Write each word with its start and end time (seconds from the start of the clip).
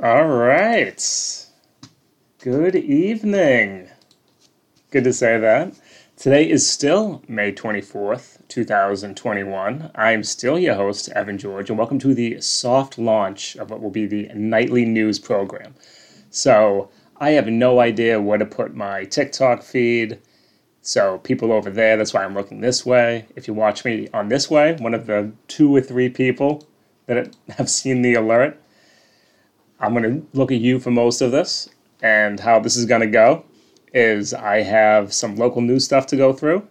All 0.00 0.28
right. 0.28 1.46
Good 2.38 2.76
evening. 2.76 3.88
Good 4.92 5.02
to 5.02 5.12
say 5.12 5.40
that. 5.40 5.74
Today 6.16 6.48
is 6.48 6.70
still 6.70 7.20
May 7.26 7.50
24th, 7.52 8.46
2021. 8.46 9.90
I'm 9.96 10.22
still 10.22 10.56
your 10.56 10.76
host, 10.76 11.08
Evan 11.16 11.36
George, 11.36 11.68
and 11.68 11.76
welcome 11.76 11.98
to 11.98 12.14
the 12.14 12.40
soft 12.40 12.96
launch 12.96 13.56
of 13.56 13.70
what 13.70 13.80
will 13.80 13.90
be 13.90 14.06
the 14.06 14.30
nightly 14.36 14.84
news 14.84 15.18
program. 15.18 15.74
So, 16.30 16.90
I 17.16 17.30
have 17.30 17.48
no 17.48 17.80
idea 17.80 18.22
where 18.22 18.38
to 18.38 18.46
put 18.46 18.76
my 18.76 19.02
TikTok 19.02 19.64
feed. 19.64 20.20
So, 20.80 21.18
people 21.18 21.50
over 21.50 21.70
there, 21.70 21.96
that's 21.96 22.14
why 22.14 22.22
I'm 22.22 22.34
looking 22.34 22.60
this 22.60 22.86
way. 22.86 23.26
If 23.34 23.48
you 23.48 23.54
watch 23.54 23.84
me 23.84 24.08
on 24.14 24.28
this 24.28 24.48
way, 24.48 24.76
one 24.78 24.94
of 24.94 25.06
the 25.06 25.32
two 25.48 25.74
or 25.74 25.80
three 25.80 26.08
people 26.08 26.68
that 27.06 27.34
have 27.56 27.68
seen 27.68 28.02
the 28.02 28.14
alert, 28.14 28.62
I'm 29.80 29.92
going 29.94 30.02
to 30.02 30.26
look 30.36 30.50
at 30.50 30.60
you 30.60 30.78
for 30.78 30.90
most 30.90 31.20
of 31.20 31.30
this 31.30 31.68
and 32.02 32.40
how 32.40 32.58
this 32.60 32.76
is 32.76 32.86
going 32.86 33.00
to 33.00 33.06
go 33.06 33.44
is 33.94 34.34
I 34.34 34.62
have 34.62 35.12
some 35.12 35.36
local 35.36 35.62
news 35.62 35.84
stuff 35.84 36.06
to 36.08 36.16
go 36.16 36.32
through, 36.32 36.66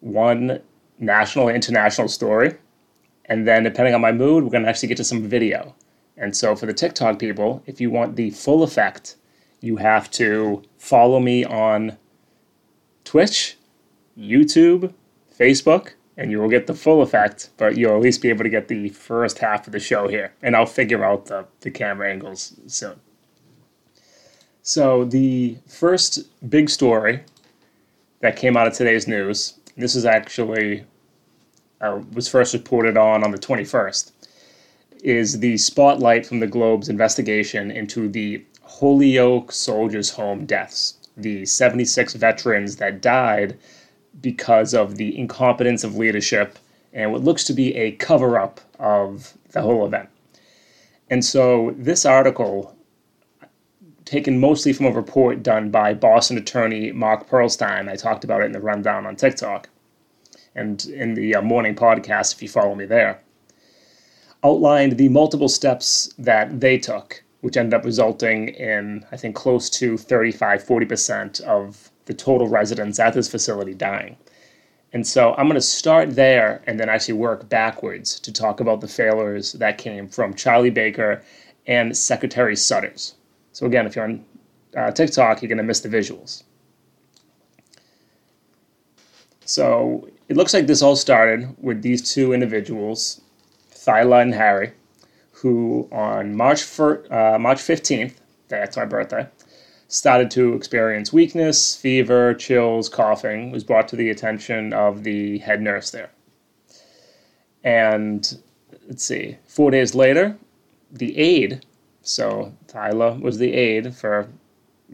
one 0.00 0.60
national 0.98 1.48
international 1.48 2.08
story, 2.08 2.56
and 3.26 3.46
then 3.46 3.62
depending 3.62 3.94
on 3.94 4.00
my 4.00 4.12
mood, 4.12 4.44
we're 4.44 4.50
going 4.50 4.64
to 4.64 4.68
actually 4.68 4.88
get 4.88 4.96
to 4.98 5.04
some 5.04 5.28
video. 5.28 5.74
And 6.16 6.36
so 6.36 6.54
for 6.54 6.66
the 6.66 6.74
TikTok 6.74 7.18
people, 7.18 7.62
if 7.66 7.80
you 7.80 7.90
want 7.90 8.16
the 8.16 8.30
full 8.30 8.62
effect, 8.62 9.16
you 9.60 9.76
have 9.76 10.10
to 10.12 10.62
follow 10.78 11.20
me 11.20 11.44
on 11.44 11.96
Twitch, 13.04 13.56
YouTube, 14.18 14.92
Facebook, 15.38 15.92
and 16.20 16.30
you 16.30 16.38
will 16.38 16.50
get 16.50 16.66
the 16.66 16.74
full 16.74 17.00
effect, 17.00 17.48
but 17.56 17.78
you'll 17.78 17.96
at 17.96 18.02
least 18.02 18.20
be 18.20 18.28
able 18.28 18.44
to 18.44 18.50
get 18.50 18.68
the 18.68 18.90
first 18.90 19.38
half 19.38 19.66
of 19.66 19.72
the 19.72 19.80
show 19.80 20.06
here. 20.06 20.34
And 20.42 20.54
I'll 20.54 20.66
figure 20.66 21.02
out 21.02 21.24
the, 21.24 21.46
the 21.62 21.70
camera 21.70 22.10
angles 22.10 22.60
soon. 22.66 23.00
So, 24.62 25.06
the 25.06 25.56
first 25.66 26.28
big 26.50 26.68
story 26.68 27.22
that 28.20 28.36
came 28.36 28.54
out 28.54 28.66
of 28.66 28.74
today's 28.74 29.08
news, 29.08 29.54
this 29.78 29.96
is 29.96 30.04
actually 30.04 30.84
uh, 31.80 32.02
was 32.12 32.28
first 32.28 32.52
reported 32.52 32.98
on 32.98 33.24
on 33.24 33.30
the 33.30 33.38
21st, 33.38 34.12
is 35.02 35.40
the 35.40 35.56
spotlight 35.56 36.26
from 36.26 36.40
the 36.40 36.46
Globe's 36.46 36.90
investigation 36.90 37.70
into 37.70 38.10
the 38.10 38.44
Holyoke 38.60 39.52
Soldiers 39.52 40.10
Home 40.10 40.44
deaths, 40.44 40.98
the 41.16 41.46
76 41.46 42.12
veterans 42.12 42.76
that 42.76 43.00
died 43.00 43.56
because 44.20 44.74
of 44.74 44.96
the 44.96 45.16
incompetence 45.18 45.84
of 45.84 45.96
leadership 45.96 46.58
and 46.92 47.12
what 47.12 47.22
looks 47.22 47.44
to 47.44 47.52
be 47.52 47.74
a 47.76 47.92
cover 47.92 48.38
up 48.38 48.60
of 48.78 49.34
the 49.52 49.62
whole 49.62 49.86
event. 49.86 50.08
And 51.08 51.24
so 51.24 51.74
this 51.76 52.04
article, 52.04 52.76
taken 54.04 54.38
mostly 54.40 54.72
from 54.72 54.86
a 54.86 54.92
report 54.92 55.42
done 55.42 55.70
by 55.70 55.94
Boston 55.94 56.36
attorney 56.36 56.92
Mark 56.92 57.28
Pearlstein, 57.28 57.88
I 57.88 57.96
talked 57.96 58.24
about 58.24 58.42
it 58.42 58.46
in 58.46 58.52
the 58.52 58.60
rundown 58.60 59.06
on 59.06 59.16
TikTok 59.16 59.68
and 60.54 60.84
in 60.86 61.14
the 61.14 61.36
uh, 61.36 61.42
morning 61.42 61.74
podcast 61.74 62.34
if 62.34 62.42
you 62.42 62.48
follow 62.48 62.74
me 62.74 62.84
there, 62.84 63.20
outlined 64.42 64.96
the 64.96 65.08
multiple 65.08 65.48
steps 65.48 66.12
that 66.18 66.60
they 66.60 66.78
took, 66.78 67.22
which 67.40 67.56
ended 67.56 67.74
up 67.74 67.84
resulting 67.84 68.48
in, 68.48 69.04
I 69.12 69.16
think, 69.16 69.36
close 69.36 69.70
to 69.70 69.96
35, 69.96 70.64
40% 70.64 71.40
of 71.42 71.89
the 72.10 72.14
total 72.14 72.48
residents 72.48 72.98
at 72.98 73.14
this 73.14 73.28
facility 73.28 73.72
dying. 73.72 74.16
And 74.92 75.06
so 75.06 75.32
I'm 75.38 75.46
going 75.46 75.54
to 75.54 75.60
start 75.60 76.16
there 76.16 76.60
and 76.66 76.78
then 76.80 76.88
actually 76.88 77.14
work 77.14 77.48
backwards 77.48 78.18
to 78.18 78.32
talk 78.32 78.58
about 78.58 78.80
the 78.80 78.88
failures 78.88 79.52
that 79.52 79.78
came 79.78 80.08
from 80.08 80.34
Charlie 80.34 80.70
Baker 80.70 81.22
and 81.68 81.96
Secretary 81.96 82.56
Sudders. 82.56 83.14
So, 83.52 83.64
again, 83.64 83.86
if 83.86 83.94
you're 83.94 84.06
on 84.06 84.24
uh, 84.76 84.90
TikTok, 84.90 85.40
you're 85.40 85.48
going 85.48 85.58
to 85.58 85.62
miss 85.62 85.80
the 85.80 85.88
visuals. 85.88 86.42
So, 89.44 90.08
it 90.28 90.36
looks 90.36 90.52
like 90.52 90.66
this 90.66 90.82
all 90.82 90.96
started 90.96 91.54
with 91.60 91.82
these 91.82 92.12
two 92.12 92.32
individuals, 92.32 93.20
Thyla 93.72 94.22
and 94.22 94.34
Harry, 94.34 94.72
who 95.30 95.88
on 95.92 96.34
March, 96.34 96.64
fir- 96.64 97.04
uh, 97.08 97.38
March 97.38 97.58
15th, 97.58 98.14
that's 98.48 98.76
my 98.76 98.84
birthday, 98.84 99.28
started 99.90 100.30
to 100.30 100.54
experience 100.54 101.12
weakness, 101.12 101.74
fever, 101.74 102.32
chills, 102.32 102.88
coughing, 102.88 103.50
was 103.50 103.64
brought 103.64 103.88
to 103.88 103.96
the 103.96 104.08
attention 104.08 104.72
of 104.72 105.02
the 105.02 105.38
head 105.38 105.60
nurse 105.60 105.90
there. 105.90 106.10
And 107.64 108.38
let's 108.86 109.04
see, 109.04 109.36
four 109.48 109.72
days 109.72 109.94
later, 109.96 110.36
the 110.92 111.18
aide, 111.18 111.66
so 112.02 112.54
Tyler 112.68 113.18
was 113.20 113.38
the 113.38 113.52
aide 113.52 113.94
for 113.94 114.28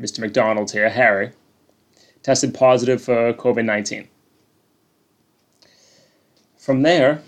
Mr. 0.01 0.21
McDonald's 0.21 0.73
here, 0.73 0.89
Harry, 0.89 1.33
tested 2.23 2.55
positive 2.55 3.03
for 3.03 3.35
COVID 3.35 3.67
19. 3.67 4.09
From 6.57 6.81
there, 6.83 7.23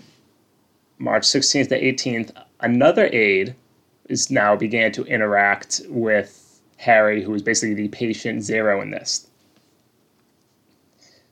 March 0.97 1.23
16th 1.23 1.69
to 1.69 1.79
18th, 1.79 2.31
another 2.61 3.09
aide 3.13 3.55
is 4.09 4.31
now 4.31 4.55
began 4.55 4.91
to 4.93 5.03
interact 5.03 5.81
with 5.87 6.48
Harry, 6.79 7.21
who 7.21 7.31
was 7.31 7.41
basically 7.41 7.73
the 7.73 7.89
patient 7.89 8.41
zero 8.41 8.79
in 8.79 8.89
this. 8.89 9.27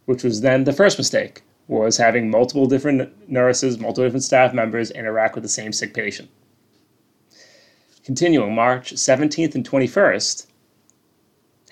Which 0.03 0.21
was 0.21 0.41
then 0.41 0.65
the 0.65 0.73
first 0.73 0.97
mistake, 0.97 1.41
was 1.69 1.95
having 1.95 2.29
multiple 2.29 2.65
different 2.65 3.29
nurses, 3.29 3.79
multiple 3.79 4.03
different 4.03 4.25
staff 4.25 4.53
members 4.53 4.91
interact 4.91 5.35
with 5.35 5.43
the 5.43 5.49
same 5.49 5.71
sick 5.71 5.93
patient. 5.93 6.29
Continuing, 8.03 8.53
March 8.53 8.93
17th 8.93 9.55
and 9.55 9.65
21st, 9.65 10.47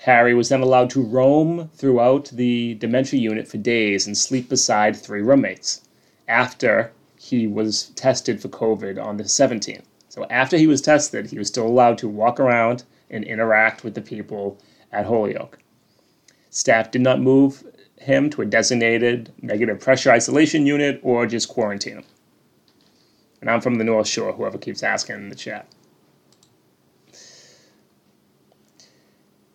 Harry 0.00 0.32
was 0.32 0.48
then 0.48 0.62
allowed 0.62 0.88
to 0.88 1.02
roam 1.02 1.68
throughout 1.74 2.30
the 2.32 2.74
dementia 2.74 3.20
unit 3.20 3.46
for 3.46 3.58
days 3.58 4.06
and 4.06 4.16
sleep 4.16 4.48
beside 4.48 4.96
three 4.96 5.20
roommates 5.20 5.82
after 6.28 6.92
he 7.18 7.46
was 7.46 7.90
tested 7.90 8.40
for 8.40 8.48
COVID 8.48 9.02
on 9.02 9.18
the 9.18 9.24
17th. 9.24 9.84
So 10.08 10.24
after 10.30 10.56
he 10.56 10.66
was 10.66 10.80
tested, 10.80 11.26
he 11.26 11.38
was 11.38 11.48
still 11.48 11.66
allowed 11.66 11.98
to 11.98 12.08
walk 12.08 12.40
around 12.40 12.84
and 13.10 13.24
interact 13.24 13.84
with 13.84 13.94
the 13.94 14.00
people 14.00 14.58
at 14.92 15.06
Holyoke. 15.06 15.58
Staff 16.50 16.90
did 16.90 17.02
not 17.02 17.20
move 17.20 17.64
him 17.98 18.30
to 18.30 18.42
a 18.42 18.46
designated 18.46 19.32
negative 19.42 19.80
pressure 19.80 20.10
isolation 20.10 20.66
unit 20.66 21.00
or 21.02 21.26
just 21.26 21.48
quarantine 21.48 21.98
him. 21.98 22.04
And 23.40 23.50
I'm 23.50 23.60
from 23.60 23.76
the 23.76 23.84
North 23.84 24.08
Shore, 24.08 24.32
whoever 24.32 24.58
keeps 24.58 24.82
asking 24.82 25.16
in 25.16 25.28
the 25.28 25.34
chat. 25.34 25.66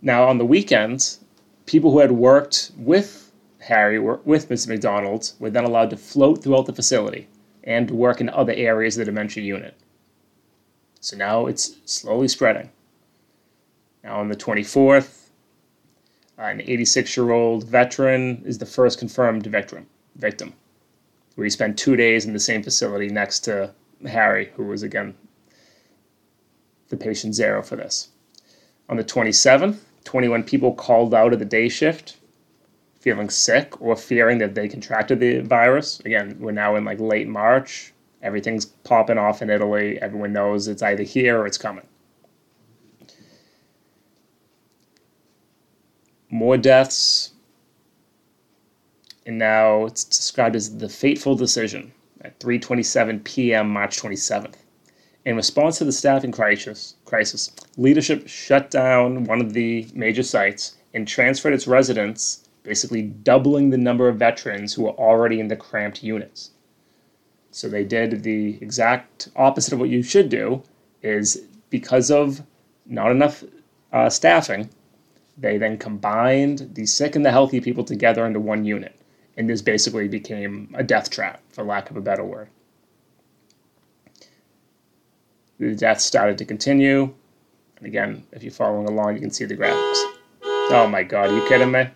Now, 0.02 0.28
on 0.28 0.38
the 0.38 0.46
weekends, 0.46 1.20
people 1.66 1.92
who 1.92 2.00
had 2.00 2.12
worked 2.12 2.72
with 2.78 3.32
Harry, 3.60 4.00
with 4.00 4.50
Mr. 4.50 4.68
McDonald, 4.68 5.32
were 5.40 5.50
then 5.50 5.64
allowed 5.64 5.92
to 5.92 5.98
float 5.98 6.44
throughout 6.44 6.66
the 6.66 6.74
facility 6.74 7.28
and 7.64 7.92
work 7.92 8.20
in 8.20 8.30
other 8.30 8.54
areas 8.54 8.98
of 8.98 9.02
the 9.02 9.06
dementia 9.06 9.44
unit. 9.44 9.76
So 11.00 11.16
now 11.18 11.46
it's 11.46 11.78
slowly 11.86 12.28
spreading. 12.28 12.72
Now, 14.04 14.20
on 14.20 14.30
the 14.30 14.36
24th, 14.36 15.30
an 16.38 16.62
86 16.62 17.16
year 17.16 17.32
old 17.32 17.66
veteran 17.66 18.42
is 18.46 18.58
the 18.58 18.66
first 18.66 18.98
confirmed 18.98 19.46
victim, 19.46 19.86
victim, 20.16 20.54
where 21.36 21.46
he 21.46 21.50
spent 21.52 21.78
two 21.78 21.96
days 21.96 22.26
in 22.26 22.34
the 22.34 22.40
same 22.40 22.64
facility 22.64 23.10
next 23.10 23.42
to 23.42 23.74
Harry, 24.08 24.52
who 24.56 24.66
was 24.66 24.82
again 24.82 25.16
the 26.90 26.98
patient 26.98 27.36
zero 27.36 27.62
for 27.62 27.76
this. 27.76 28.10
On 28.90 28.98
the 28.98 29.04
27th, 29.04 29.78
21 30.04 30.44
people 30.44 30.74
called 30.74 31.14
out 31.14 31.32
of 31.32 31.40
the 31.40 31.46
day 31.46 31.70
shift 31.70 32.18
feeling 33.02 33.30
sick 33.30 33.82
or 33.82 33.96
fearing 33.96 34.38
that 34.38 34.54
they 34.54 34.68
contracted 34.68 35.20
the 35.20 35.40
virus. 35.40 36.00
Again, 36.02 36.38
we're 36.40 36.52
now 36.52 36.76
in 36.76 36.86
like 36.86 37.00
late 37.00 37.28
March. 37.28 37.94
Everything's 38.22 38.66
popping 38.66 39.18
off 39.18 39.42
in 39.42 39.50
Italy. 39.50 40.00
Everyone 40.00 40.32
knows 40.32 40.68
it's 40.68 40.84
either 40.84 41.02
here 41.02 41.40
or 41.40 41.48
it's 41.48 41.58
coming. 41.58 41.88
More 46.32 46.58
deaths, 46.58 47.34
and 49.26 49.38
now 49.38 49.86
it's 49.86 50.04
described 50.04 50.56
as 50.56 50.78
the 50.78 50.90
fateful 50.90 51.36
decision 51.36 51.92
at 52.22 52.40
3:27 52.40 53.24
p.m. 53.24 53.70
March 53.70 54.02
27th. 54.02 54.56
In 55.26 55.36
response 55.36 55.78
to 55.78 55.86
the 55.86 55.92
staffing 55.92 56.32
crisis, 56.32 56.96
crisis, 57.06 57.52
leadership 57.78 58.28
shut 58.28 58.72
down 58.72 59.26
one 59.26 59.42
of 59.42 59.54
the 59.54 59.88
major 59.94 60.24
sites 60.24 60.78
and 60.94 61.08
transferred 61.08 61.54
its 61.54 61.68
residents, 61.68 62.48
basically 62.64 63.04
doubling 63.04 63.70
the 63.70 63.78
number 63.78 64.08
of 64.08 64.18
veterans 64.18 64.74
who 64.74 64.84
were 64.84 64.92
already 64.92 65.40
in 65.40 65.48
the 65.48 65.56
cramped 65.56 66.02
units. 66.02 66.52
So 67.52 67.68
they 67.68 67.84
did 67.84 68.24
the 68.24 68.58
exact 68.62 69.30
opposite 69.36 69.74
of 69.74 69.80
what 69.80 69.90
you 69.90 70.02
should 70.02 70.30
do 70.30 70.64
is 71.04 71.44
because 71.70 72.10
of 72.10 72.42
not 72.86 73.12
enough 73.12 73.44
uh, 73.92 74.10
staffing, 74.10 74.70
they 75.38 75.58
then 75.58 75.78
combined 75.78 76.70
the 76.74 76.86
sick 76.86 77.16
and 77.16 77.26
the 77.26 77.32
healthy 77.32 77.60
people 77.60 77.84
together 77.84 78.26
into 78.26 78.40
one 78.40 78.66
unit. 78.66 78.96
And 79.38 79.50
this 79.50 79.62
basically 79.62 80.08
became 80.08 80.74
a 80.78 80.84
death 80.84 81.10
trap, 81.10 81.42
for 81.50 81.64
lack 81.64 81.90
of 81.90 81.98
a 81.98 82.02
better 82.02 82.24
word. 82.24 82.50
The 85.58 85.76
deaths 85.76 86.04
started 86.04 86.38
to 86.40 86.46
continue. 86.46 87.14
And 87.78 87.88
again, 87.88 88.26
if 88.32 88.44
you're 88.44 88.52
following 88.52 88.88
along, 88.88 89.16
you 89.16 89.22
can 89.22 89.32
see 89.32 89.46
the 89.46 89.56
graphics. 89.56 90.04
Oh 90.44 90.88
my 90.90 91.04
god, 91.04 91.30
are 91.30 91.36
you 91.36 91.48
kidding 91.48 91.72
me? 91.72 91.88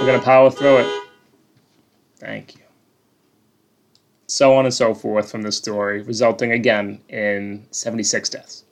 We're 0.00 0.06
going 0.06 0.20
to 0.20 0.24
power 0.24 0.50
through 0.50 0.78
it. 0.78 1.02
Thank 2.18 2.56
you. 2.56 2.62
So 4.26 4.54
on 4.54 4.64
and 4.64 4.74
so 4.74 4.94
forth 4.94 5.30
from 5.30 5.42
this 5.42 5.56
story, 5.56 6.02
resulting 6.02 6.52
again 6.52 7.00
in 7.08 7.66
76 7.70 8.28
deaths. 8.28 8.64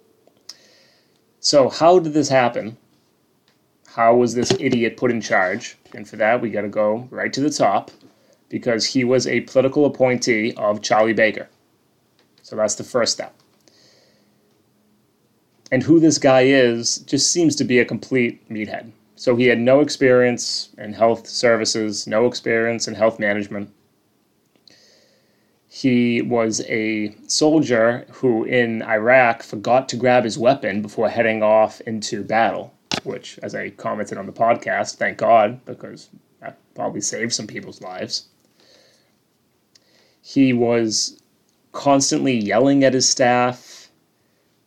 So, 1.44 1.69
how 1.69 1.99
did 1.99 2.12
this 2.12 2.29
happen? 2.29 2.77
How 3.89 4.15
was 4.15 4.33
this 4.33 4.53
idiot 4.61 4.97
put 4.97 5.11
in 5.11 5.21
charge? 5.21 5.77
And 5.93 6.09
for 6.09 6.15
that, 6.17 6.41
we 6.41 6.50
got 6.50 6.62
to 6.62 6.69
go 6.69 7.09
right 7.11 7.33
to 7.33 7.41
the 7.41 7.50
top 7.50 7.91
because 8.49 8.87
he 8.87 9.03
was 9.03 9.27
a 9.27 9.41
political 9.41 9.85
appointee 9.85 10.55
of 10.56 10.83
Charlie 10.83 11.12
Baker. 11.12 11.49
So, 12.43 12.55
that's 12.55 12.77
the 12.77 12.85
first 12.85 13.12
step. 13.15 13.35
And 15.73 15.83
who 15.83 15.99
this 15.99 16.17
guy 16.17 16.43
is 16.43 16.99
just 16.99 17.33
seems 17.33 17.56
to 17.56 17.65
be 17.65 17.81
a 17.81 17.85
complete 17.85 18.49
meathead. 18.49 18.93
So 19.17 19.35
he 19.35 19.47
had 19.47 19.59
no 19.59 19.81
experience 19.81 20.71
in 20.79 20.93
health 20.93 21.27
services, 21.27 22.06
no 22.06 22.27
experience 22.27 22.87
in 22.87 22.94
health 22.94 23.19
management. 23.19 23.71
He 25.75 26.21
was 26.21 26.61
a 26.69 27.17
soldier 27.29 28.05
who 28.11 28.45
in 28.45 28.83
Iraq 28.83 29.43
forgot 29.43 29.89
to 29.89 29.97
grab 29.97 30.25
his 30.25 30.39
weapon 30.39 30.83
before 30.83 31.09
heading 31.09 31.43
off 31.43 31.81
into 31.81 32.23
battle, 32.23 32.75
which, 33.05 33.39
as 33.43 33.55
I 33.55 33.71
commented 33.71 34.19
on 34.19 34.27
the 34.27 34.33
podcast, 34.33 34.97
thank 34.97 35.17
God, 35.17 35.65
because 35.65 36.11
that 36.41 36.59
probably 36.75 37.01
saved 37.01 37.33
some 37.33 37.47
people's 37.47 37.81
lives. 37.81 38.27
He 40.21 40.53
was 40.53 41.19
constantly 41.73 42.37
yelling 42.37 42.85
at 42.85 42.93
his 42.93 43.09
staff. 43.09 43.89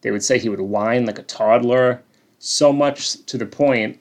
They 0.02 0.10
would 0.10 0.24
say 0.24 0.40
he 0.40 0.50
would 0.50 0.60
whine 0.60 1.06
like 1.06 1.20
a 1.20 1.24
toddler, 1.24 2.02
so 2.40 2.74
much 2.74 3.24
to 3.28 3.38
the 3.38 3.46
point 3.46 4.00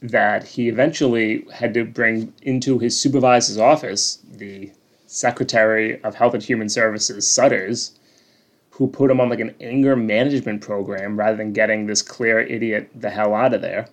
that 0.00 0.44
he 0.46 0.68
eventually 0.68 1.44
had 1.52 1.74
to 1.74 1.84
bring 1.84 2.32
into 2.42 2.78
his 2.78 2.96
supervisor's 2.96 3.58
office 3.58 4.20
the 4.30 4.70
Secretary 5.06 6.02
of 6.02 6.14
Health 6.14 6.34
and 6.34 6.42
Human 6.42 6.68
Services, 6.68 7.28
Sudders, 7.28 7.98
who 8.70 8.86
put 8.86 9.10
him 9.10 9.20
on 9.20 9.30
like 9.30 9.40
an 9.40 9.54
anger 9.60 9.96
management 9.96 10.60
program 10.60 11.18
rather 11.18 11.36
than 11.36 11.52
getting 11.52 11.86
this 11.86 12.02
clear 12.02 12.40
idiot 12.40 12.90
the 12.94 13.10
hell 13.10 13.34
out 13.34 13.54
of 13.54 13.62
there. 13.62 13.88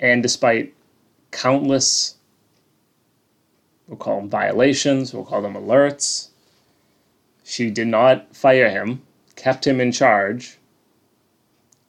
And 0.00 0.22
despite 0.22 0.74
countless, 1.30 2.16
we'll 3.86 3.98
call 3.98 4.20
them 4.20 4.30
violations, 4.30 5.12
we'll 5.12 5.24
call 5.24 5.42
them 5.42 5.54
alerts, 5.54 6.28
she 7.44 7.70
did 7.70 7.88
not 7.88 8.34
fire 8.34 8.70
him, 8.70 9.02
kept 9.36 9.66
him 9.66 9.80
in 9.80 9.92
charge, 9.92 10.58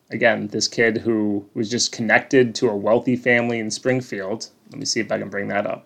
again, 0.10 0.48
this 0.48 0.68
kid 0.68 0.98
who 0.98 1.46
was 1.54 1.70
just 1.70 1.92
connected 1.92 2.54
to 2.56 2.70
a 2.70 2.76
wealthy 2.76 3.16
family 3.16 3.60
in 3.60 3.72
Springfield. 3.72 4.50
Let 4.72 4.80
me 4.80 4.86
see 4.86 5.00
if 5.00 5.12
I 5.12 5.18
can 5.18 5.30
bring 5.30 5.48
that 5.48 5.66
up. 5.66 5.86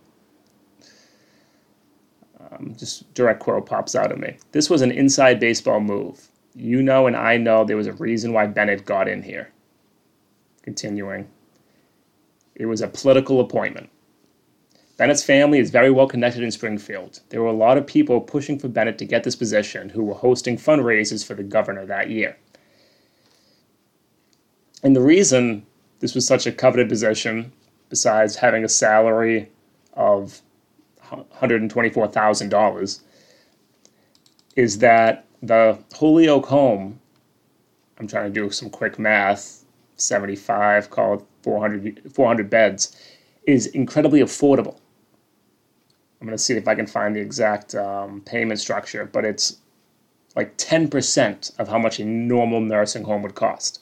Um, 2.52 2.76
just 2.78 3.14
direct 3.14 3.40
quote 3.42 3.66
pops 3.66 3.96
out 3.96 4.12
at 4.12 4.20
me. 4.20 4.38
This 4.52 4.70
was 4.70 4.82
an 4.82 4.92
inside 4.92 5.40
baseball 5.40 5.80
move. 5.80 6.28
You 6.56 6.82
know, 6.82 7.08
and 7.08 7.16
I 7.16 7.38
know 7.38 7.64
there 7.64 7.78
was 7.78 7.88
a 7.88 7.94
reason 7.94 8.34
why 8.34 8.48
Bennett 8.48 8.86
got 8.86 9.08
in 9.08 9.22
here. 9.22 9.52
Continuing. 10.64 11.28
It 12.56 12.66
was 12.66 12.82
a 12.82 12.88
political 12.88 13.40
appointment. 13.40 13.90
Bennett's 14.98 15.24
family 15.24 15.60
is 15.60 15.70
very 15.70 15.90
well 15.90 16.08
connected 16.08 16.44
in 16.44 16.52
Springfield. 16.52 17.22
There 17.30 17.42
were 17.42 17.48
a 17.48 17.54
lot 17.54 17.78
of 17.78 17.88
people 17.88 18.20
pushing 18.20 18.60
for 18.60 18.68
Bennett 18.68 18.98
to 18.98 19.06
get 19.06 19.24
this 19.24 19.36
position 19.36 19.88
who 19.88 20.04
were 20.04 20.16
hosting 20.16 20.58
fundraisers 20.58 21.26
for 21.26 21.36
the 21.36 21.44
governor 21.44 21.86
that 21.86 22.10
year. 22.10 22.36
And 24.84 24.94
the 24.96 25.02
reason 25.02 25.66
this 26.00 26.16
was 26.16 26.28
such 26.28 26.46
a 26.46 26.52
coveted 26.52 26.90
position, 26.90 27.54
besides 27.88 28.36
having 28.36 28.66
a 28.66 28.70
salary 28.70 29.50
of 29.94 30.42
$124,000, 31.10 33.02
is 34.56 34.78
that 34.80 35.26
the 35.42 35.78
Holyoke 35.96 36.48
home, 36.48 37.00
I'm 38.00 38.08
trying 38.08 38.34
to 38.34 38.42
do 38.42 38.50
some 38.52 38.70
quick 38.70 39.00
math, 39.00 39.64
75, 39.96 40.90
call 40.90 41.16
it 41.16 41.22
400, 41.44 42.12
400 42.14 42.50
beds, 42.50 42.96
is 43.46 43.68
incredibly 43.68 44.22
affordable. 44.22 44.80
I'm 46.20 46.28
going 46.28 46.38
to 46.38 46.44
see 46.44 46.56
if 46.56 46.68
I 46.68 46.76
can 46.76 46.88
find 46.88 47.16
the 47.16 47.22
exact 47.22 47.76
um, 47.76 48.22
payment 48.22 48.60
structure, 48.60 49.06
but 49.06 49.24
it's 49.24 49.58
like 50.36 50.58
10% 50.58 51.60
of 51.60 51.68
how 51.68 51.80
much 51.80 52.00
a 52.00 52.06
normal 52.06 52.60
nursing 52.62 53.04
home 53.04 53.22
would 53.24 53.36
cost. 53.36 53.82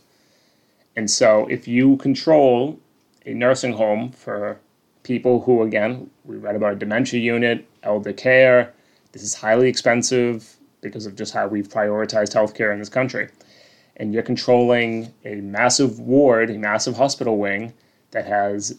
And 0.96 1.10
so 1.10 1.48
if 1.48 1.68
you 1.68 1.98
control 1.98 2.80
a 3.26 3.34
nursing 3.34 3.74
home 3.74 4.12
for 4.12 4.60
people 5.08 5.40
who, 5.42 5.64
again, 5.64 6.10
we 6.26 6.36
read 6.36 6.58
about 6.58 6.80
dementia 6.80 7.20
unit, 7.20 7.66
elder 7.82 8.12
care, 8.12 8.74
this 9.14 9.24
is 9.24 9.34
highly 9.34 9.70
expensive 9.70 10.58
because 10.82 11.06
of 11.06 11.16
just 11.16 11.34
how 11.34 11.48
we've 11.48 11.70
prioritized 11.70 12.36
healthcare 12.36 12.74
in 12.74 12.80
this 12.80 12.90
country. 12.90 13.30
And 13.96 14.14
you're 14.14 14.22
controlling 14.22 15.14
a 15.24 15.36
massive 15.36 16.00
ward, 16.00 16.50
a 16.50 16.58
massive 16.58 16.98
hospital 16.98 17.38
wing 17.38 17.74
that 18.12 18.26
has 18.26 18.78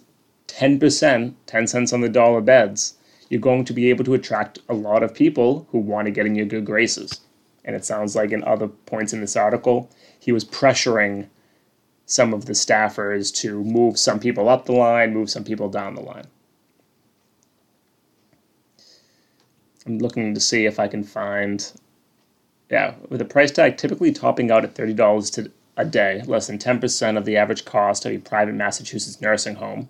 10%, 0.49 1.35
10 1.47 1.67
cents 1.67 1.93
on 1.93 2.03
the 2.03 2.09
dollar 2.09 2.43
beds, 2.43 2.95
you're 3.31 3.41
going 3.41 3.65
to 3.65 3.73
be 3.73 3.89
able 3.91 4.05
to 4.05 4.15
attract 4.15 4.59
a 4.69 4.75
lot 4.75 5.03
of 5.03 5.15
people 5.15 5.67
who 5.71 5.79
want 5.79 6.07
to 6.07 6.13
get 6.13 6.27
in 6.27 6.35
your 6.35 6.47
good 6.47 6.67
graces. 6.67 7.21
And 7.65 7.75
it 7.75 7.85
sounds 7.85 8.15
like 8.15 8.33
in 8.33 8.45
other 8.45 8.69
points 8.69 9.13
in 9.13 9.21
this 9.21 9.37
article, 9.37 9.91
he 10.21 10.33
was 10.33 10.45
pressuring 10.45 11.29
some 12.09 12.33
of 12.33 12.47
the 12.47 12.55
staffers 12.55 13.33
to 13.33 13.63
move 13.63 13.99
some 13.99 14.19
people 14.19 14.49
up 14.49 14.65
the 14.65 14.73
line, 14.73 15.13
move 15.13 15.29
some 15.29 15.45
people 15.45 15.69
down 15.69 15.95
the 15.95 16.01
line. 16.01 16.25
I'm 19.87 19.99
looking 19.99 20.33
to 20.33 20.41
see 20.41 20.65
if 20.65 20.81
I 20.81 20.89
can 20.89 21.05
find, 21.05 21.71
yeah, 22.71 22.95
with 23.11 23.21
a 23.21 23.27
price 23.27 23.51
tag 23.51 23.77
typically 23.77 24.11
topping 24.11 24.51
out 24.51 24.65
at 24.65 24.75
$30 24.75 25.33
to 25.35 25.53
a 25.77 25.85
day, 25.85 26.23
less 26.27 26.47
than 26.47 26.59
10% 26.59 27.19
of 27.19 27.27
the 27.27 27.37
average 27.37 27.67
cost 27.67 28.07
of 28.07 28.13
a 28.13 28.19
private 28.19 28.55
Massachusetts 28.55 29.21
nursing 29.21 29.57
home, 29.57 29.89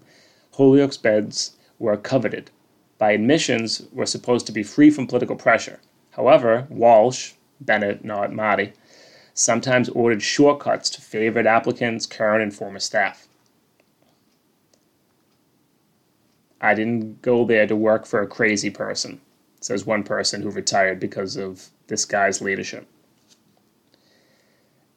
Holyoke's 0.54 0.96
beds 0.96 1.56
were 1.78 1.96
coveted. 1.96 2.50
By 2.98 3.12
admissions, 3.12 3.82
were 3.92 4.06
supposed 4.06 4.44
to 4.46 4.52
be 4.52 4.64
free 4.64 4.90
from 4.90 5.06
political 5.06 5.36
pressure. 5.36 5.78
However, 6.10 6.66
Walsh, 6.68 7.34
Bennett, 7.60 8.04
not 8.04 8.32
Marty, 8.32 8.72
sometimes 9.38 9.88
ordered 9.90 10.20
shortcuts 10.20 10.90
to 10.90 11.00
favored 11.00 11.46
applicants, 11.46 12.06
current 12.06 12.42
and 12.42 12.52
former 12.52 12.80
staff. 12.80 13.28
I 16.60 16.74
didn't 16.74 17.22
go 17.22 17.44
there 17.44 17.66
to 17.66 17.76
work 17.76 18.04
for 18.04 18.20
a 18.20 18.26
crazy 18.26 18.68
person, 18.68 19.20
says 19.60 19.86
one 19.86 20.02
person 20.02 20.42
who 20.42 20.50
retired 20.50 20.98
because 20.98 21.36
of 21.36 21.68
this 21.86 22.04
guy's 22.04 22.40
leadership. 22.40 22.88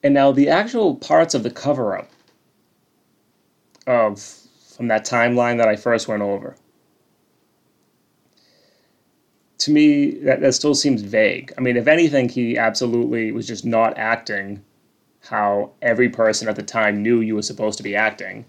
And 0.02 0.12
now 0.12 0.32
the 0.32 0.48
actual 0.48 0.96
parts 0.96 1.34
of 1.34 1.44
the 1.44 1.50
cover 1.50 1.96
up 1.96 2.10
of 3.86 4.20
from 4.76 4.88
that 4.88 5.06
timeline 5.06 5.58
that 5.58 5.68
I 5.68 5.76
first 5.76 6.08
went 6.08 6.22
over 6.22 6.56
to 9.62 9.70
me, 9.70 10.12
that, 10.18 10.40
that 10.40 10.54
still 10.54 10.74
seems 10.74 11.02
vague. 11.02 11.52
I 11.56 11.60
mean, 11.60 11.76
if 11.76 11.86
anything, 11.86 12.28
he 12.28 12.58
absolutely 12.58 13.32
was 13.32 13.46
just 13.46 13.64
not 13.64 13.96
acting 13.96 14.62
how 15.20 15.70
every 15.82 16.08
person 16.08 16.48
at 16.48 16.56
the 16.56 16.62
time 16.62 17.02
knew 17.02 17.20
you 17.20 17.36
were 17.36 17.42
supposed 17.42 17.76
to 17.76 17.84
be 17.84 17.94
acting, 17.94 18.44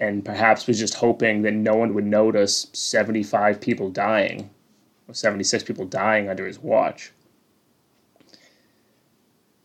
and 0.00 0.24
perhaps 0.24 0.66
was 0.66 0.78
just 0.78 0.94
hoping 0.94 1.42
that 1.42 1.52
no 1.52 1.74
one 1.74 1.92
would 1.94 2.06
notice 2.06 2.68
75 2.72 3.60
people 3.60 3.90
dying, 3.90 4.48
or 5.08 5.14
76 5.14 5.62
people 5.64 5.84
dying 5.84 6.28
under 6.28 6.46
his 6.46 6.58
watch. 6.58 7.12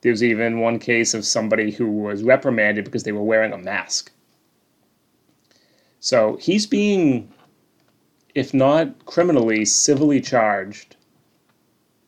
There's 0.02 0.24
even 0.24 0.60
one 0.60 0.80
case 0.80 1.14
of 1.14 1.26
somebody 1.26 1.72
who 1.72 1.90
was 1.90 2.24
reprimanded 2.24 2.86
because 2.86 3.04
they 3.04 3.12
were 3.12 3.24
wearing 3.24 3.54
a 3.54 3.58
mask. 3.58 4.12
So 6.00 6.38
he's 6.38 6.66
being 6.66 7.32
if 8.40 8.54
not 8.54 9.06
criminally, 9.06 9.66
civilly 9.66 10.22
charged 10.22 10.96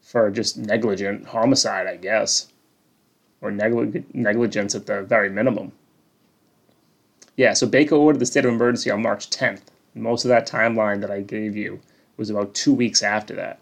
for 0.02 0.32
just 0.32 0.58
negligent 0.58 1.26
homicide, 1.26 1.88
I 1.88 1.98
guess, 1.98 2.48
or 3.42 3.52
neglig- 3.52 4.06
negligence 4.14 4.74
at 4.74 4.86
the 4.86 5.02
very 5.02 5.30
minimum. 5.30 5.74
Yeah, 7.36 7.52
so 7.52 7.68
Baker 7.68 7.96
ordered 7.96 8.20
the 8.20 8.26
state 8.26 8.46
of 8.46 8.54
emergency 8.54 8.90
on 8.90 9.02
March 9.02 9.30
10th. 9.30 9.64
Most 9.94 10.24
of 10.24 10.30
that 10.30 10.48
timeline 10.48 11.02
that 11.02 11.12
I 11.12 11.20
gave 11.20 11.58
you 11.58 11.82
was 12.16 12.30
about 12.30 12.54
two 12.54 12.74
weeks 12.74 13.04
after 13.04 13.36
that. 13.36 13.60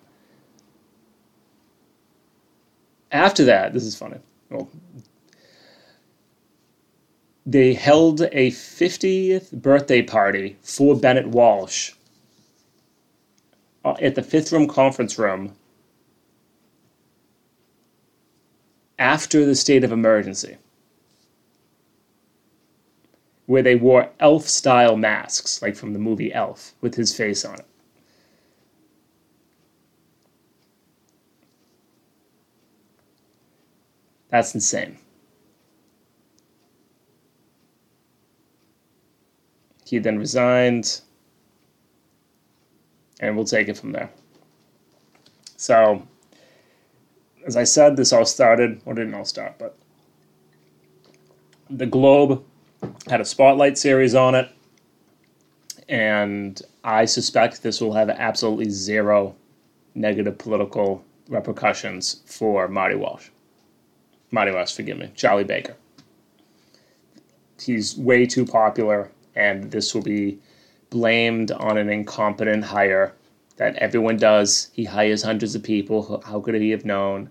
After 3.12 3.44
that, 3.46 3.74
this 3.74 3.84
is 3.84 3.96
funny. 3.96 4.20
Well, 4.52 4.70
they 7.48 7.74
held 7.74 8.22
a 8.22 8.52
50th 8.52 9.54
birthday 9.54 10.04
party 10.04 10.58
for 10.62 10.96
Bennett 10.96 11.30
Walsh 11.30 11.94
Uh, 13.90 13.96
at 14.02 14.14
the 14.14 14.22
fifth 14.22 14.52
room 14.52 14.68
conference 14.68 15.18
room 15.18 15.56
after 19.00 19.46
the 19.46 19.56
state 19.56 19.84
of 19.84 19.92
emergency, 19.92 20.58
where 23.48 23.64
they 23.64 23.76
wore 23.76 24.12
elf 24.20 24.48
style 24.48 24.96
masks, 24.96 25.60
like 25.64 25.76
from 25.76 25.94
the 25.94 26.00
movie 26.00 26.32
Elf, 26.32 26.76
with 26.82 26.94
his 26.94 27.16
face 27.16 27.44
on 27.44 27.56
it. 27.56 27.66
That's 34.30 34.54
insane. 34.54 35.00
He 39.84 39.98
then 39.98 40.20
resigned, 40.20 41.02
and 43.20 43.36
we'll 43.36 43.46
take 43.46 43.68
it 43.68 43.78
from 43.78 43.92
there. 43.92 44.10
So, 45.58 46.08
as 47.46 47.56
I 47.58 47.64
said, 47.64 47.98
this 47.98 48.14
all 48.14 48.26
started, 48.26 48.82
or 48.86 48.94
didn't 48.94 49.14
all 49.14 49.26
start, 49.26 49.56
but 49.58 49.78
the 51.70 51.86
Globe 51.86 52.44
had 53.08 53.22
a 53.22 53.26
spotlight 53.26 53.78
series 53.78 54.16
on 54.16 54.36
it, 54.36 54.50
and 55.88 56.62
I 56.84 57.06
suspect 57.06 57.62
this 57.62 57.82
will 57.82 57.94
have 57.94 58.10
absolutely 58.10 58.70
zero 58.70 59.36
negative 59.96 60.38
political 60.38 61.04
repercussions 61.28 62.22
for 62.26 62.68
Marty 62.68 62.96
Walsh. 62.96 63.30
Marty 64.32 64.52
Walsh, 64.52 64.74
forgive 64.74 64.98
me, 64.98 65.12
Charlie 65.16 65.44
Baker. 65.44 65.76
He's 67.60 67.98
way 67.98 68.26
too 68.26 68.46
popular, 68.46 69.12
and 69.36 69.72
this 69.72 69.94
will 69.94 70.02
be 70.02 70.40
blamed 70.90 71.52
on 71.52 71.78
an 71.78 71.90
incompetent 71.90 72.64
hire 72.64 73.14
that 73.58 73.76
everyone 73.76 74.18
does. 74.18 74.70
He 74.74 74.86
hires 74.86 75.24
hundreds 75.24 75.54
of 75.56 75.64
people. 75.64 76.24
How 76.26 76.40
could 76.40 76.56
he 76.56 76.72
have 76.72 76.86
known? 76.86 77.30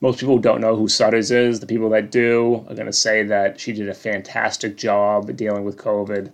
Most 0.00 0.20
people 0.20 0.38
don't 0.38 0.60
know 0.60 0.76
who 0.76 0.88
Sudders 0.88 1.30
is. 1.30 1.60
The 1.60 1.66
people 1.66 1.90
that 1.90 2.10
do 2.10 2.64
are 2.68 2.74
going 2.74 2.86
to 2.86 2.92
say 2.92 3.22
that 3.24 3.58
she 3.58 3.72
did 3.72 3.88
a 3.88 3.94
fantastic 3.94 4.76
job 4.76 5.34
dealing 5.36 5.64
with 5.64 5.76
COVID, 5.76 6.30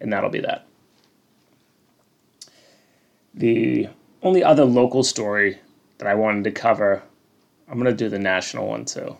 and 0.00 0.12
that'll 0.12 0.30
be 0.30 0.40
that. 0.40 0.66
The 3.34 3.88
only 4.22 4.42
other 4.42 4.64
local 4.64 5.02
story 5.02 5.58
that 5.98 6.08
I 6.08 6.14
wanted 6.14 6.44
to 6.44 6.50
cover, 6.52 7.02
I'm 7.68 7.78
going 7.78 7.86
to 7.86 7.92
do 7.92 8.08
the 8.08 8.18
national 8.18 8.68
one 8.68 8.84
too, 8.84 9.16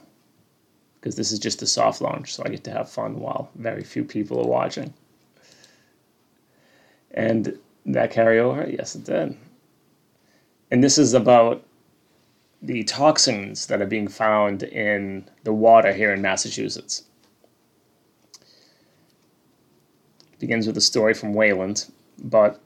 because 1.00 1.17
this 1.17 1.33
is 1.33 1.38
just 1.38 1.62
a 1.62 1.67
soft 1.67 2.00
launch, 2.00 2.35
so 2.35 2.43
I 2.45 2.50
get 2.50 2.64
to 2.64 2.73
have 2.73 2.90
fun 2.90 3.21
while 3.21 3.50
very 3.57 3.83
few 3.83 4.05
people 4.05 4.40
are 4.40 4.49
watching. 4.49 4.93
And 7.12 7.59
that 7.87 8.11
carry 8.11 8.38
over? 8.38 8.69
Yes, 8.69 8.95
it 8.95 9.05
did. 9.05 9.37
And 10.71 10.85
this 10.85 10.99
is 10.99 11.15
about 11.15 11.65
the 12.61 12.85
toxins 12.85 13.67
that 13.67 13.81
are 13.81 13.87
being 13.87 14.09
found 14.09 14.62
in 14.62 15.29
the 15.45 15.53
water 15.53 15.93
here 15.93 16.12
in 16.12 16.21
Massachusetts. 16.21 17.05
It 20.33 20.38
begins 20.38 20.67
with 20.67 20.77
a 20.77 20.83
story 20.83 21.15
from 21.15 21.35
Wayland, 21.35 21.87
but 22.19 22.61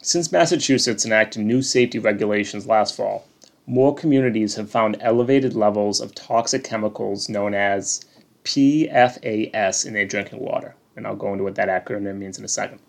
since 0.00 0.32
Massachusetts 0.32 1.04
enacted 1.04 1.42
new 1.42 1.62
safety 1.62 1.98
regulations 1.98 2.66
last 2.66 2.96
fall, 2.96 3.26
more 3.66 3.94
communities 3.94 4.56
have 4.56 4.70
found 4.70 4.96
elevated 5.00 5.54
levels 5.54 6.00
of 6.00 6.14
toxic 6.14 6.64
chemicals 6.64 7.28
known 7.28 7.54
as 7.54 8.04
PFAS 8.44 9.86
in 9.86 9.94
their 9.94 10.06
drinking 10.06 10.40
water. 10.40 10.74
And 10.96 11.06
I'll 11.06 11.16
go 11.16 11.32
into 11.32 11.44
what 11.44 11.54
that 11.54 11.68
acronym 11.68 12.18
means 12.18 12.38
in 12.38 12.44
a 12.44 12.48
second. 12.48 12.80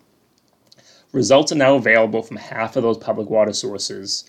Results 1.14 1.52
are 1.52 1.54
now 1.54 1.76
available 1.76 2.22
from 2.22 2.38
half 2.38 2.74
of 2.74 2.82
those 2.82 2.98
public 2.98 3.30
water 3.30 3.52
sources 3.52 4.28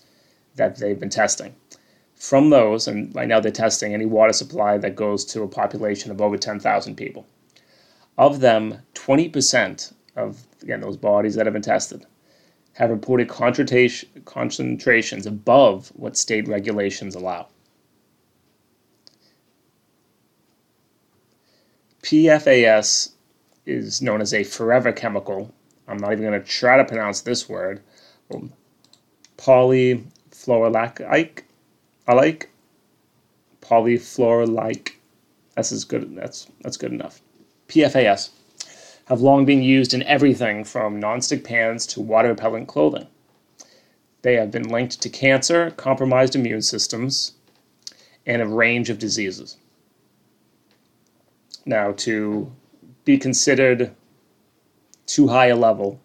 that 0.54 0.76
they've 0.76 1.00
been 1.00 1.10
testing. 1.10 1.56
From 2.14 2.50
those, 2.50 2.86
and 2.86 3.12
right 3.12 3.26
now 3.26 3.40
they're 3.40 3.50
testing 3.50 3.92
any 3.92 4.06
water 4.06 4.32
supply 4.32 4.78
that 4.78 4.94
goes 4.94 5.24
to 5.26 5.42
a 5.42 5.48
population 5.48 6.12
of 6.12 6.20
over 6.22 6.38
10,000 6.38 6.94
people. 6.94 7.26
Of 8.16 8.38
them, 8.38 8.82
20% 8.94 9.94
of 10.14 10.46
again 10.62 10.80
those 10.80 10.96
bodies 10.96 11.34
that 11.34 11.44
have 11.44 11.54
been 11.54 11.60
tested 11.60 12.06
have 12.74 12.90
reported 12.90 13.28
concentrations 13.28 15.26
above 15.26 15.88
what 15.96 16.16
state 16.16 16.46
regulations 16.46 17.16
allow. 17.16 17.48
PFAS 22.04 23.10
is 23.66 24.00
known 24.00 24.20
as 24.20 24.32
a 24.32 24.44
forever 24.44 24.92
chemical 24.92 25.52
I'm 25.88 25.98
not 25.98 26.12
even 26.12 26.24
going 26.24 26.40
to 26.40 26.46
try 26.46 26.76
to 26.76 26.84
pronounce 26.84 27.20
this 27.20 27.48
word. 27.48 27.80
Polyfluorolactic. 29.38 31.42
I 32.08 32.12
like 32.12 32.50
polyfluorolike. 33.60 34.92
That's 35.54 35.72
as 35.72 35.84
good. 35.84 36.14
That's 36.14 36.48
that's 36.60 36.76
good 36.76 36.92
enough. 36.92 37.20
PFAS 37.68 38.30
have 39.06 39.20
long 39.20 39.44
been 39.44 39.62
used 39.62 39.94
in 39.94 40.02
everything 40.02 40.64
from 40.64 41.00
nonstick 41.00 41.44
pans 41.44 41.86
to 41.86 42.00
water 42.00 42.28
repellent 42.28 42.68
clothing. 42.68 43.06
They 44.22 44.34
have 44.34 44.50
been 44.50 44.68
linked 44.68 45.00
to 45.02 45.08
cancer, 45.08 45.70
compromised 45.72 46.34
immune 46.34 46.62
systems, 46.62 47.32
and 48.26 48.42
a 48.42 48.46
range 48.46 48.90
of 48.90 48.98
diseases. 48.98 49.56
Now, 51.64 51.92
to 51.98 52.52
be 53.04 53.18
considered 53.18 53.94
too 55.06 55.28
high 55.28 55.46
a 55.46 55.56
level, 55.56 56.00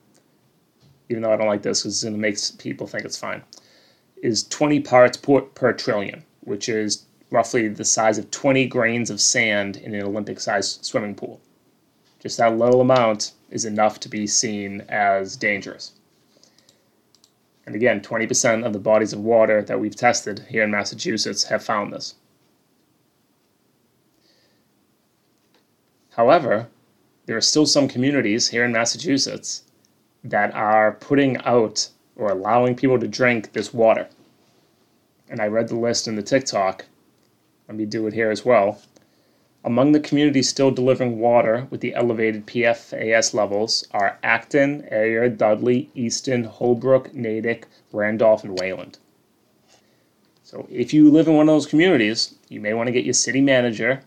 even 1.09 1.23
though 1.23 1.33
I 1.33 1.37
don't 1.37 1.47
like 1.47 1.61
this 1.61 1.81
because 1.81 2.03
it 2.03 2.11
makes 2.11 2.51
people 2.51 2.87
think 2.87 3.05
it's 3.05 3.17
fine, 3.17 3.43
is 4.21 4.47
20 4.47 4.79
parts 4.81 5.17
per, 5.17 5.41
per 5.41 5.73
trillion, 5.73 6.23
which 6.41 6.69
is 6.69 7.05
roughly 7.31 7.67
the 7.67 7.85
size 7.85 8.17
of 8.17 8.29
20 8.31 8.67
grains 8.67 9.09
of 9.09 9.19
sand 9.21 9.77
in 9.77 9.95
an 9.95 10.03
Olympic 10.03 10.39
sized 10.39 10.85
swimming 10.85 11.15
pool. 11.15 11.41
Just 12.19 12.37
that 12.37 12.57
little 12.57 12.81
amount 12.81 13.31
is 13.49 13.65
enough 13.65 13.99
to 14.01 14.09
be 14.09 14.27
seen 14.27 14.81
as 14.89 15.35
dangerous. 15.35 15.93
And 17.65 17.75
again, 17.75 18.01
20% 18.01 18.65
of 18.65 18.73
the 18.73 18.79
bodies 18.79 19.13
of 19.13 19.19
water 19.19 19.61
that 19.63 19.79
we've 19.79 19.95
tested 19.95 20.45
here 20.49 20.63
in 20.63 20.71
Massachusetts 20.71 21.43
have 21.45 21.63
found 21.63 21.93
this. 21.93 22.15
However, 26.11 26.67
there 27.31 27.37
are 27.37 27.39
still 27.39 27.65
some 27.65 27.87
communities 27.87 28.49
here 28.49 28.65
in 28.65 28.73
Massachusetts 28.73 29.63
that 30.21 30.53
are 30.53 30.91
putting 30.91 31.37
out 31.45 31.87
or 32.17 32.29
allowing 32.29 32.75
people 32.75 32.99
to 32.99 33.07
drink 33.07 33.53
this 33.53 33.73
water. 33.73 34.09
And 35.29 35.39
I 35.39 35.47
read 35.47 35.69
the 35.69 35.77
list 35.77 36.09
in 36.09 36.17
the 36.17 36.23
TikTok. 36.23 36.83
Let 37.69 37.77
me 37.77 37.85
do 37.85 38.05
it 38.07 38.13
here 38.13 38.31
as 38.31 38.43
well. 38.43 38.81
Among 39.63 39.93
the 39.93 39.99
communities 40.01 40.49
still 40.49 40.71
delivering 40.71 41.19
water 41.19 41.67
with 41.69 41.79
the 41.79 41.95
elevated 41.95 42.47
PFAS 42.47 43.33
levels 43.33 43.87
are 43.91 44.19
Acton, 44.23 44.85
Ayer, 44.91 45.29
Dudley, 45.29 45.89
Easton, 45.95 46.43
Holbrook, 46.43 47.13
Natick, 47.13 47.65
Randolph, 47.93 48.43
and 48.43 48.59
Wayland. 48.59 48.97
So 50.43 50.67
if 50.69 50.93
you 50.93 51.09
live 51.09 51.29
in 51.29 51.35
one 51.35 51.47
of 51.47 51.55
those 51.55 51.65
communities, 51.65 52.35
you 52.49 52.59
may 52.59 52.73
want 52.73 52.87
to 52.87 52.91
get 52.93 53.05
your 53.05 53.13
city 53.13 53.39
manager, 53.39 54.01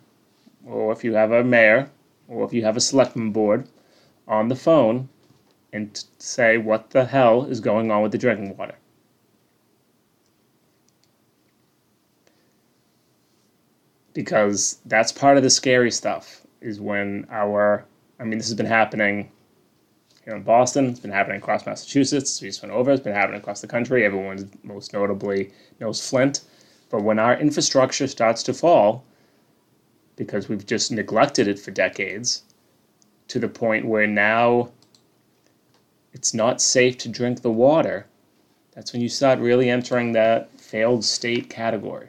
or 0.66 0.92
if 0.92 1.02
you 1.02 1.14
have 1.14 1.32
a 1.32 1.42
mayor, 1.42 1.88
or 2.28 2.44
if 2.44 2.52
you 2.52 2.64
have 2.64 2.76
a 2.76 2.80
selectman 2.80 3.30
board 3.30 3.68
on 4.26 4.48
the 4.48 4.56
phone 4.56 5.08
and 5.72 6.04
say 6.18 6.56
what 6.56 6.90
the 6.90 7.04
hell 7.04 7.44
is 7.44 7.60
going 7.60 7.90
on 7.90 8.02
with 8.02 8.12
the 8.12 8.18
drinking 8.18 8.56
water. 8.56 8.76
Because 14.12 14.78
that's 14.86 15.10
part 15.10 15.36
of 15.36 15.42
the 15.42 15.50
scary 15.50 15.90
stuff 15.90 16.42
is 16.60 16.80
when 16.80 17.26
our 17.30 17.84
I 18.20 18.24
mean 18.24 18.38
this 18.38 18.46
has 18.46 18.54
been 18.54 18.66
happening 18.66 19.30
here 20.24 20.36
in 20.36 20.42
Boston, 20.42 20.86
it's 20.86 21.00
been 21.00 21.10
happening 21.10 21.36
across 21.36 21.66
Massachusetts, 21.66 22.40
we 22.40 22.48
just 22.48 22.62
went 22.62 22.72
over, 22.72 22.92
it's 22.92 23.02
been 23.02 23.12
happening 23.12 23.40
across 23.40 23.60
the 23.60 23.66
country. 23.66 24.04
Everyone 24.04 24.50
most 24.62 24.92
notably 24.92 25.52
knows 25.80 26.08
Flint. 26.08 26.42
But 26.90 27.02
when 27.02 27.18
our 27.18 27.36
infrastructure 27.36 28.06
starts 28.06 28.42
to 28.44 28.54
fall, 28.54 29.04
because 30.16 30.48
we've 30.48 30.66
just 30.66 30.92
neglected 30.92 31.48
it 31.48 31.58
for 31.58 31.70
decades 31.70 32.42
to 33.28 33.38
the 33.38 33.48
point 33.48 33.86
where 33.86 34.06
now 34.06 34.70
it's 36.12 36.34
not 36.34 36.60
safe 36.60 36.96
to 36.98 37.08
drink 37.08 37.42
the 37.42 37.50
water. 37.50 38.06
That's 38.72 38.92
when 38.92 39.02
you 39.02 39.08
start 39.08 39.38
really 39.38 39.70
entering 39.70 40.12
that 40.12 40.50
failed 40.60 41.04
state 41.04 41.50
category. 41.50 42.08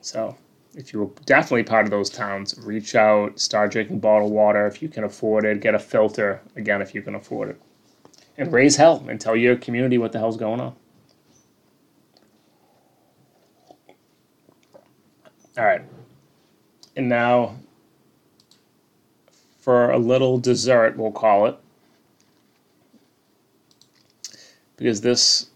So, 0.00 0.36
if 0.74 0.92
you're 0.92 1.10
definitely 1.26 1.64
part 1.64 1.84
of 1.84 1.90
those 1.90 2.10
towns, 2.10 2.58
reach 2.58 2.94
out, 2.94 3.38
start 3.38 3.72
drinking 3.72 4.00
bottled 4.00 4.32
water 4.32 4.66
if 4.66 4.82
you 4.82 4.88
can 4.88 5.04
afford 5.04 5.44
it, 5.44 5.60
get 5.60 5.74
a 5.74 5.78
filter, 5.78 6.40
again, 6.56 6.80
if 6.82 6.94
you 6.94 7.02
can 7.02 7.14
afford 7.14 7.50
it. 7.50 7.60
And 8.38 8.52
raise 8.52 8.76
hell 8.76 9.04
and 9.08 9.20
tell 9.20 9.36
your 9.36 9.56
community 9.56 9.98
what 9.98 10.12
the 10.12 10.18
hell's 10.18 10.36
going 10.36 10.60
on. 10.60 10.74
All 15.56 15.64
right. 15.64 15.82
And 16.96 17.08
now 17.08 17.56
for 19.58 19.90
a 19.90 19.98
little 19.98 20.38
dessert, 20.38 20.96
we'll 20.96 21.12
call 21.12 21.46
it. 21.46 21.56
Because 24.76 25.00
this 25.00 25.46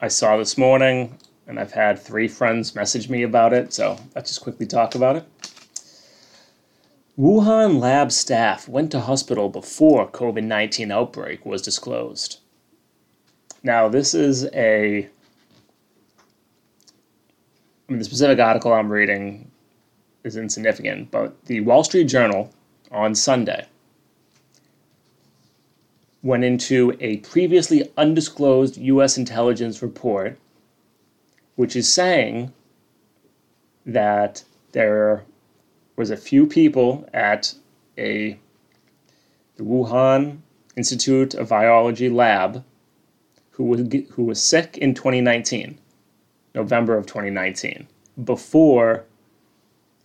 I 0.00 0.08
saw 0.08 0.36
this 0.36 0.56
morning 0.56 1.18
and 1.46 1.60
I've 1.60 1.72
had 1.72 1.98
three 1.98 2.28
friends 2.28 2.74
message 2.74 3.08
me 3.10 3.22
about 3.22 3.52
it, 3.52 3.72
so 3.72 3.98
let's 4.14 4.30
just 4.30 4.40
quickly 4.40 4.66
talk 4.66 4.94
about 4.94 5.16
it. 5.16 5.24
Wuhan 7.18 7.78
lab 7.78 8.10
staff 8.10 8.66
went 8.66 8.90
to 8.92 9.00
hospital 9.00 9.50
before 9.50 10.10
COVID 10.10 10.44
19 10.44 10.90
outbreak 10.90 11.44
was 11.44 11.60
disclosed. 11.60 12.40
Now, 13.62 13.88
this 13.88 14.14
is 14.14 14.46
a. 14.54 15.08
I 17.88 17.92
mean, 17.92 17.98
the 17.98 18.04
specific 18.04 18.38
article 18.38 18.72
I'm 18.72 18.90
reading 18.90 19.50
is 20.24 20.36
insignificant, 20.36 21.10
but 21.10 21.44
the 21.46 21.60
Wall 21.60 21.84
Street 21.84 22.04
Journal 22.04 22.52
on 22.90 23.14
Sunday 23.14 23.66
went 26.22 26.44
into 26.44 26.96
a 27.00 27.16
previously 27.18 27.90
undisclosed 27.96 28.76
U.S. 28.76 29.18
intelligence 29.18 29.82
report, 29.82 30.38
which 31.56 31.74
is 31.74 31.92
saying 31.92 32.52
that 33.84 34.44
there 34.70 35.24
was 35.96 36.10
a 36.10 36.16
few 36.16 36.46
people 36.46 37.08
at 37.12 37.54
a 37.98 38.38
the 39.56 39.64
Wuhan 39.64 40.38
Institute 40.76 41.34
of 41.34 41.50
Virology 41.50 42.12
lab 42.12 42.64
who 43.50 43.64
was 43.64 43.80
who 44.12 44.24
was 44.24 44.42
sick 44.42 44.78
in 44.78 44.94
2019, 44.94 45.78
November 46.54 46.96
of 46.96 47.06
2019, 47.06 47.86
before 48.24 49.04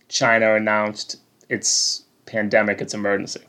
China 0.08 0.54
announced 0.54 1.20
its 1.48 2.04
pandemic, 2.26 2.80
its 2.80 2.94
emergency. 2.94 3.42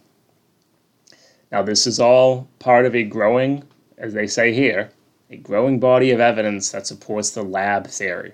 Now, 1.52 1.64
this 1.64 1.88
is 1.88 2.00
all 2.00 2.48
part 2.60 2.86
of 2.86 2.96
a 2.96 3.04
growing, 3.04 3.64
as 3.98 4.14
they 4.14 4.28
say 4.28 4.54
here, 4.54 4.92
a 5.30 5.38
growing 5.38 5.80
body 5.80 6.12
of 6.12 6.20
evidence 6.20 6.72
that 6.72 6.88
supports 6.88 7.32
the 7.32 7.44
lab 7.44 7.88
theory. 7.88 8.34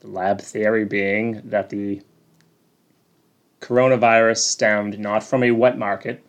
The 0.00 0.08
lab 0.08 0.40
theory 0.40 0.84
being 0.84 1.42
that 1.44 1.68
the 1.70 2.02
coronavirus 3.60 4.38
stemmed 4.38 4.98
not 4.98 5.22
from 5.22 5.42
a 5.42 5.52
wet 5.52 5.78
market, 5.78 6.24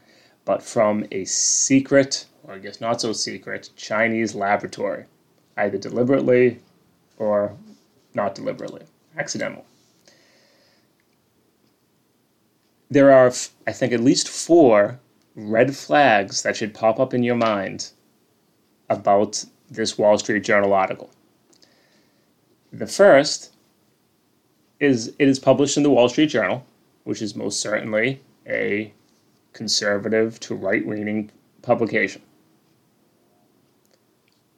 but 0.45 0.61
from 0.61 1.05
a 1.11 1.25
secret, 1.25 2.25
or 2.43 2.55
I 2.55 2.59
guess 2.59 2.81
not 2.81 3.01
so 3.01 3.13
secret, 3.13 3.69
Chinese 3.75 4.35
laboratory, 4.35 5.05
either 5.57 5.77
deliberately 5.77 6.59
or 7.23 7.57
not 8.13 8.35
deliberately, 8.35 8.83
accidental. 9.17 9.65
There 12.89 13.11
are, 13.11 13.31
I 13.65 13.71
think, 13.71 13.91
at 13.91 13.99
least 13.99 14.29
four 14.29 14.99
red 15.35 15.75
flags 15.75 16.43
that 16.43 16.55
should 16.55 16.73
pop 16.73 16.99
up 16.99 17.13
in 17.13 17.23
your 17.23 17.35
mind 17.35 17.89
about 18.89 19.45
this 19.69 19.97
Wall 19.97 20.17
Street 20.17 20.43
Journal 20.43 20.73
article. 20.73 21.09
The 22.71 22.87
first 22.87 23.53
is 24.79 25.13
it 25.17 25.27
is 25.27 25.39
published 25.39 25.77
in 25.77 25.83
the 25.83 25.89
Wall 25.89 26.09
Street 26.09 26.27
Journal, 26.27 26.65
which 27.03 27.21
is 27.21 27.35
most 27.35 27.59
certainly 27.59 28.21
a 28.47 28.93
conservative 29.53 30.39
to 30.41 30.55
right 30.55 30.87
leaning 30.87 31.31
publication. 31.61 32.21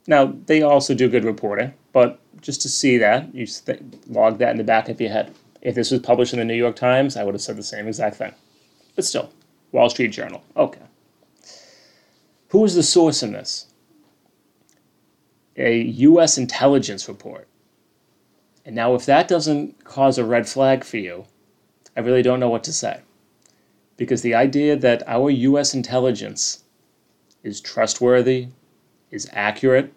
Now, 0.07 0.33
they 0.45 0.61
also 0.61 0.93
do 0.93 1.09
good 1.09 1.23
reporting, 1.23 1.73
but 1.91 2.19
just 2.41 2.61
to 2.61 2.69
see 2.69 2.97
that, 2.99 3.33
you 3.33 3.45
th- 3.47 3.79
log 4.07 4.37
that 4.37 4.51
in 4.51 4.57
the 4.57 4.63
back 4.63 4.87
of 4.87 5.01
your 5.01 5.09
head. 5.09 5.33
If 5.61 5.73
this 5.73 5.89
was 5.89 6.01
published 6.01 6.33
in 6.33 6.39
the 6.39 6.45
New 6.45 6.53
York 6.53 6.75
Times, 6.75 7.17
I 7.17 7.23
would 7.23 7.33
have 7.33 7.41
said 7.41 7.57
the 7.57 7.63
same 7.63 7.87
exact 7.87 8.17
thing. 8.17 8.33
But 8.95 9.05
still, 9.05 9.31
Wall 9.71 9.89
Street 9.89 10.09
Journal. 10.09 10.43
Okay. 10.55 10.81
Who 12.49 12.63
is 12.63 12.75
the 12.75 12.83
source 12.83 13.23
in 13.23 13.33
this? 13.33 13.67
A 15.57 15.81
U.S. 15.81 16.37
intelligence 16.37 17.07
report. 17.07 17.47
And 18.63 18.75
now, 18.75 18.93
if 18.93 19.05
that 19.05 19.27
doesn't 19.27 19.83
cause 19.83 20.17
a 20.17 20.25
red 20.25 20.47
flag 20.47 20.83
for 20.83 20.97
you, 20.97 21.25
I 21.97 22.01
really 22.01 22.21
don't 22.21 22.39
know 22.39 22.49
what 22.49 22.63
to 22.65 22.73
say. 22.73 23.01
Because 23.97 24.21
the 24.21 24.35
idea 24.35 24.75
that 24.75 25.01
our 25.07 25.29
U.S. 25.29 25.73
intelligence 25.73 26.63
is 27.43 27.61
trustworthy, 27.61 28.49
is 29.15 29.29
accurate, 29.31 29.93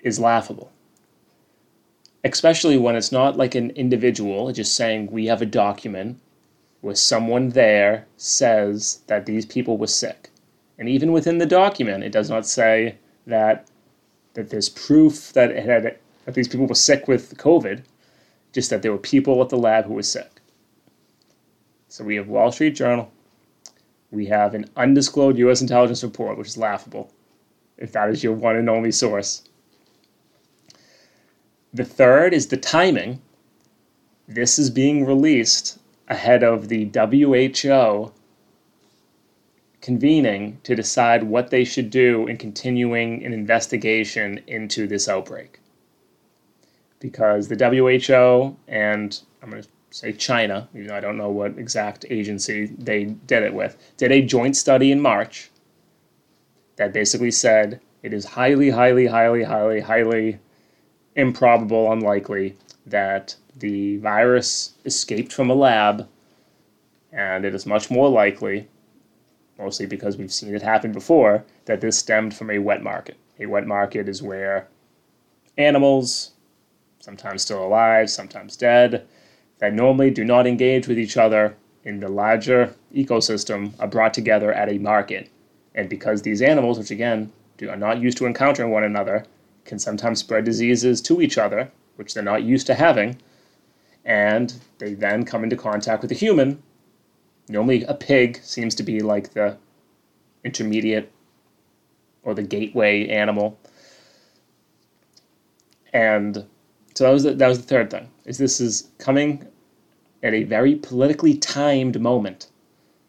is 0.00 0.20
laughable. 0.20 0.70
Especially 2.22 2.76
when 2.76 2.94
it's 2.94 3.10
not 3.10 3.36
like 3.36 3.54
an 3.54 3.70
individual 3.70 4.52
just 4.52 4.76
saying, 4.76 5.10
we 5.10 5.26
have 5.26 5.40
a 5.40 5.46
document 5.46 6.20
where 6.82 6.94
someone 6.94 7.48
there 7.50 8.06
says 8.16 9.00
that 9.06 9.24
these 9.24 9.46
people 9.46 9.78
were 9.78 9.86
sick. 9.86 10.30
And 10.78 10.88
even 10.88 11.10
within 11.10 11.38
the 11.38 11.46
document, 11.46 12.04
it 12.04 12.12
does 12.12 12.28
not 12.28 12.46
say 12.46 12.96
that 13.26 13.66
that 14.34 14.50
there's 14.50 14.68
proof 14.68 15.32
that 15.32 15.50
it 15.50 15.64
had 15.64 15.96
that 16.26 16.34
these 16.34 16.48
people 16.48 16.66
were 16.66 16.74
sick 16.74 17.08
with 17.08 17.38
COVID 17.38 17.82
just 18.52 18.68
that 18.68 18.82
there 18.82 18.92
were 18.92 18.98
people 18.98 19.40
at 19.42 19.48
the 19.48 19.56
lab 19.56 19.86
who 19.86 19.94
were 19.94 20.02
sick. 20.02 20.30
So 21.88 22.04
we 22.04 22.16
have 22.16 22.28
Wall 22.28 22.52
Street 22.52 22.74
Journal. 22.74 23.10
We 24.10 24.26
have 24.26 24.54
an 24.54 24.66
undisclosed 24.76 25.38
U.S. 25.38 25.60
intelligence 25.60 26.02
report, 26.02 26.38
which 26.38 26.48
is 26.48 26.56
laughable, 26.56 27.12
if 27.76 27.92
that 27.92 28.08
is 28.08 28.22
your 28.22 28.32
one 28.32 28.56
and 28.56 28.70
only 28.70 28.92
source. 28.92 29.42
The 31.74 31.84
third 31.84 32.32
is 32.32 32.46
the 32.46 32.56
timing. 32.56 33.20
This 34.28 34.58
is 34.58 34.70
being 34.70 35.04
released 35.04 35.78
ahead 36.08 36.42
of 36.42 36.68
the 36.68 36.90
WHO 36.94 38.12
convening 39.80 40.58
to 40.64 40.74
decide 40.74 41.22
what 41.22 41.50
they 41.50 41.64
should 41.64 41.90
do 41.90 42.26
in 42.26 42.36
continuing 42.36 43.24
an 43.24 43.32
investigation 43.32 44.40
into 44.46 44.86
this 44.86 45.08
outbreak 45.08 45.60
because 46.98 47.48
the 47.48 47.56
WHO 47.56 48.56
and 48.66 49.20
I'm 49.42 49.50
going 49.50 49.62
to 49.62 49.68
say 49.96 50.12
China, 50.12 50.68
even 50.74 50.88
though 50.88 50.94
I 50.94 51.00
don't 51.00 51.16
know 51.16 51.30
what 51.30 51.58
exact 51.58 52.04
agency 52.10 52.66
they 52.66 53.04
did 53.04 53.42
it 53.42 53.54
with, 53.54 53.78
did 53.96 54.12
a 54.12 54.20
joint 54.20 54.54
study 54.54 54.92
in 54.92 55.00
March 55.00 55.50
that 56.76 56.92
basically 56.92 57.30
said 57.30 57.80
it 58.02 58.12
is 58.12 58.26
highly, 58.26 58.68
highly, 58.68 59.06
highly, 59.06 59.42
highly, 59.42 59.80
highly 59.80 60.38
improbable, 61.14 61.90
unlikely 61.90 62.58
that 62.84 63.36
the 63.56 63.96
virus 63.96 64.74
escaped 64.84 65.32
from 65.32 65.48
a 65.48 65.54
lab, 65.54 66.06
and 67.10 67.46
it 67.46 67.54
is 67.54 67.64
much 67.64 67.90
more 67.90 68.10
likely, 68.10 68.68
mostly 69.58 69.86
because 69.86 70.18
we've 70.18 70.30
seen 70.30 70.54
it 70.54 70.60
happen 70.60 70.92
before, 70.92 71.42
that 71.64 71.80
this 71.80 71.98
stemmed 71.98 72.34
from 72.36 72.50
a 72.50 72.58
wet 72.58 72.82
market. 72.82 73.16
A 73.40 73.46
wet 73.46 73.66
market 73.66 74.10
is 74.10 74.22
where 74.22 74.68
animals, 75.56 76.32
sometimes 76.98 77.40
still 77.40 77.64
alive, 77.64 78.10
sometimes 78.10 78.58
dead, 78.58 79.08
that 79.58 79.74
normally 79.74 80.10
do 80.10 80.24
not 80.24 80.46
engage 80.46 80.86
with 80.86 80.98
each 80.98 81.16
other 81.16 81.56
in 81.84 82.00
the 82.00 82.08
larger 82.08 82.74
ecosystem 82.94 83.72
are 83.78 83.86
brought 83.86 84.12
together 84.12 84.52
at 84.52 84.70
a 84.70 84.78
market. 84.78 85.30
And 85.74 85.88
because 85.88 86.22
these 86.22 86.42
animals, 86.42 86.78
which 86.78 86.90
again 86.90 87.32
do, 87.58 87.70
are 87.70 87.76
not 87.76 88.00
used 88.00 88.18
to 88.18 88.26
encountering 88.26 88.70
one 88.70 88.84
another, 88.84 89.24
can 89.64 89.78
sometimes 89.78 90.18
spread 90.18 90.44
diseases 90.44 91.00
to 91.02 91.20
each 91.20 91.38
other, 91.38 91.70
which 91.96 92.14
they're 92.14 92.22
not 92.22 92.42
used 92.42 92.66
to 92.66 92.74
having, 92.74 93.18
and 94.04 94.54
they 94.78 94.94
then 94.94 95.24
come 95.24 95.44
into 95.44 95.56
contact 95.56 96.02
with 96.02 96.12
a 96.12 96.14
human. 96.14 96.62
Normally, 97.48 97.84
a 97.84 97.94
pig 97.94 98.40
seems 98.42 98.74
to 98.76 98.82
be 98.82 99.00
like 99.00 99.32
the 99.32 99.56
intermediate 100.44 101.12
or 102.22 102.34
the 102.34 102.42
gateway 102.42 103.08
animal. 103.08 103.58
And 105.92 106.44
so 106.96 107.04
that 107.04 107.10
was 107.10 107.24
the, 107.24 107.34
that 107.34 107.48
was 107.48 107.58
the 107.58 107.66
third 107.66 107.90
thing. 107.90 108.08
Is 108.24 108.38
this 108.38 108.58
is 108.58 108.88
coming 108.96 109.46
at 110.22 110.32
a 110.32 110.44
very 110.44 110.76
politically 110.76 111.36
timed 111.36 112.00
moment, 112.00 112.48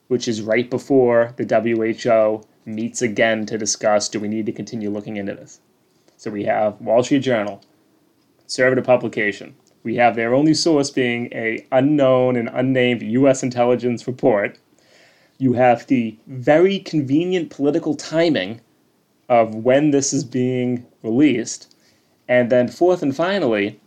which 0.10 0.28
is 0.28 0.41
right 0.41 0.69
before 0.69 1.34
the 1.38 1.45
WHO 1.45 2.45
meets 2.65 3.02
again 3.02 3.45
to 3.45 3.58
discuss 3.58 4.10
do 4.10 4.19
we 4.19 4.28
need 4.28 4.45
to 4.45 4.52
continue 4.52 4.89
looking 4.89 5.15
into 5.15 5.34
this. 5.34 5.62
So 6.17 6.30
we 6.30 6.43
have 6.43 6.82
Wall 6.82 7.02
Street 7.02 7.19
Journal, 7.19 7.62
conservative 8.39 8.84
publication. 8.84 9.56
We 9.84 9.95
have 9.95 10.17
their 10.17 10.36
only 10.36 10.54
source 10.54 10.91
being 10.91 11.28
a 11.32 11.65
unknown 11.71 12.36
and 12.36 12.50
unnamed 12.52 13.04
U.S. 13.04 13.41
intelligence 13.41 14.06
report. 14.06 14.60
You 15.38 15.54
have 15.54 15.88
the 15.88 16.17
very 16.28 16.80
convenient 16.80 17.52
political 17.52 17.95
timing 17.95 18.60
of 19.30 19.56
when 19.56 19.91
this 19.91 20.12
is 20.12 20.26
being 20.26 20.86
released 21.04 21.73
and 22.28 22.50
then, 22.50 22.68
fourth 22.68 23.02
and 23.02 23.16
finally, 23.16 23.80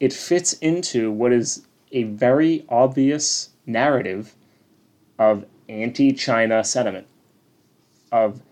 it 0.00 0.12
fits 0.12 0.54
into 0.54 1.10
what 1.10 1.32
is 1.32 1.66
a 1.92 2.02
very 2.04 2.64
obvious 2.68 3.50
narrative 3.64 4.34
of 5.18 5.44
anti 5.68 6.12
China 6.12 6.64
sentiment, 6.64 7.06
of 8.12 8.42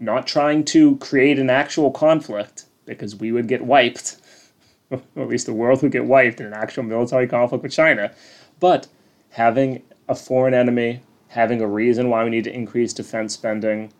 not 0.00 0.26
trying 0.26 0.64
to 0.64 0.96
create 0.96 1.38
an 1.38 1.50
actual 1.50 1.90
conflict 1.90 2.64
because 2.86 3.16
we 3.16 3.32
would 3.32 3.48
get 3.48 3.64
wiped, 3.64 4.16
or 4.90 5.00
at 5.16 5.28
least 5.28 5.46
the 5.46 5.52
world 5.52 5.82
would 5.82 5.92
get 5.92 6.04
wiped 6.04 6.40
in 6.40 6.46
an 6.46 6.52
actual 6.52 6.82
military 6.82 7.26
conflict 7.26 7.62
with 7.62 7.72
China, 7.72 8.12
but 8.60 8.88
having 9.30 9.82
a 10.08 10.14
foreign 10.14 10.54
enemy, 10.54 11.02
having 11.28 11.60
a 11.60 11.66
reason 11.66 12.08
why 12.08 12.24
we 12.24 12.30
need 12.30 12.44
to 12.44 12.54
increase 12.54 12.92
defense 12.92 13.34
spending, 13.34 13.92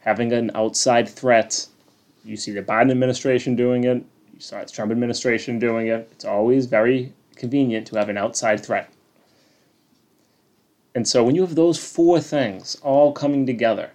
having 0.00 0.32
an 0.32 0.50
outside 0.54 1.08
threat 1.08 1.66
You 2.24 2.36
see 2.36 2.52
the 2.52 2.62
Biden 2.62 2.90
administration 2.90 3.54
doing 3.54 3.84
it. 3.84 4.04
You 4.32 4.40
saw 4.40 4.60
the 4.64 4.70
Trump 4.70 4.90
administration 4.90 5.58
doing 5.58 5.88
it. 5.88 6.08
It's 6.12 6.24
always 6.24 6.66
very 6.66 7.12
convenient 7.36 7.86
to 7.88 7.96
have 7.96 8.08
an 8.08 8.16
outside 8.16 8.64
threat. 8.64 8.90
And 10.94 11.06
so 11.06 11.24
when 11.24 11.34
you 11.34 11.42
have 11.42 11.54
those 11.54 11.78
four 11.78 12.20
things 12.20 12.76
all 12.82 13.12
coming 13.12 13.46
together, 13.46 13.90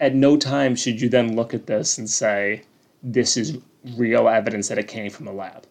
at 0.00 0.14
no 0.14 0.36
time 0.36 0.76
should 0.76 1.00
you 1.00 1.08
then 1.08 1.34
look 1.34 1.54
at 1.54 1.66
this 1.66 1.98
and 1.98 2.08
say, 2.08 2.62
this 3.02 3.36
is 3.36 3.58
real 3.96 4.28
evidence 4.28 4.68
that 4.68 4.78
it 4.78 4.88
came 4.88 5.10
from 5.10 5.28
a 5.28 5.32
lab. 5.32 5.66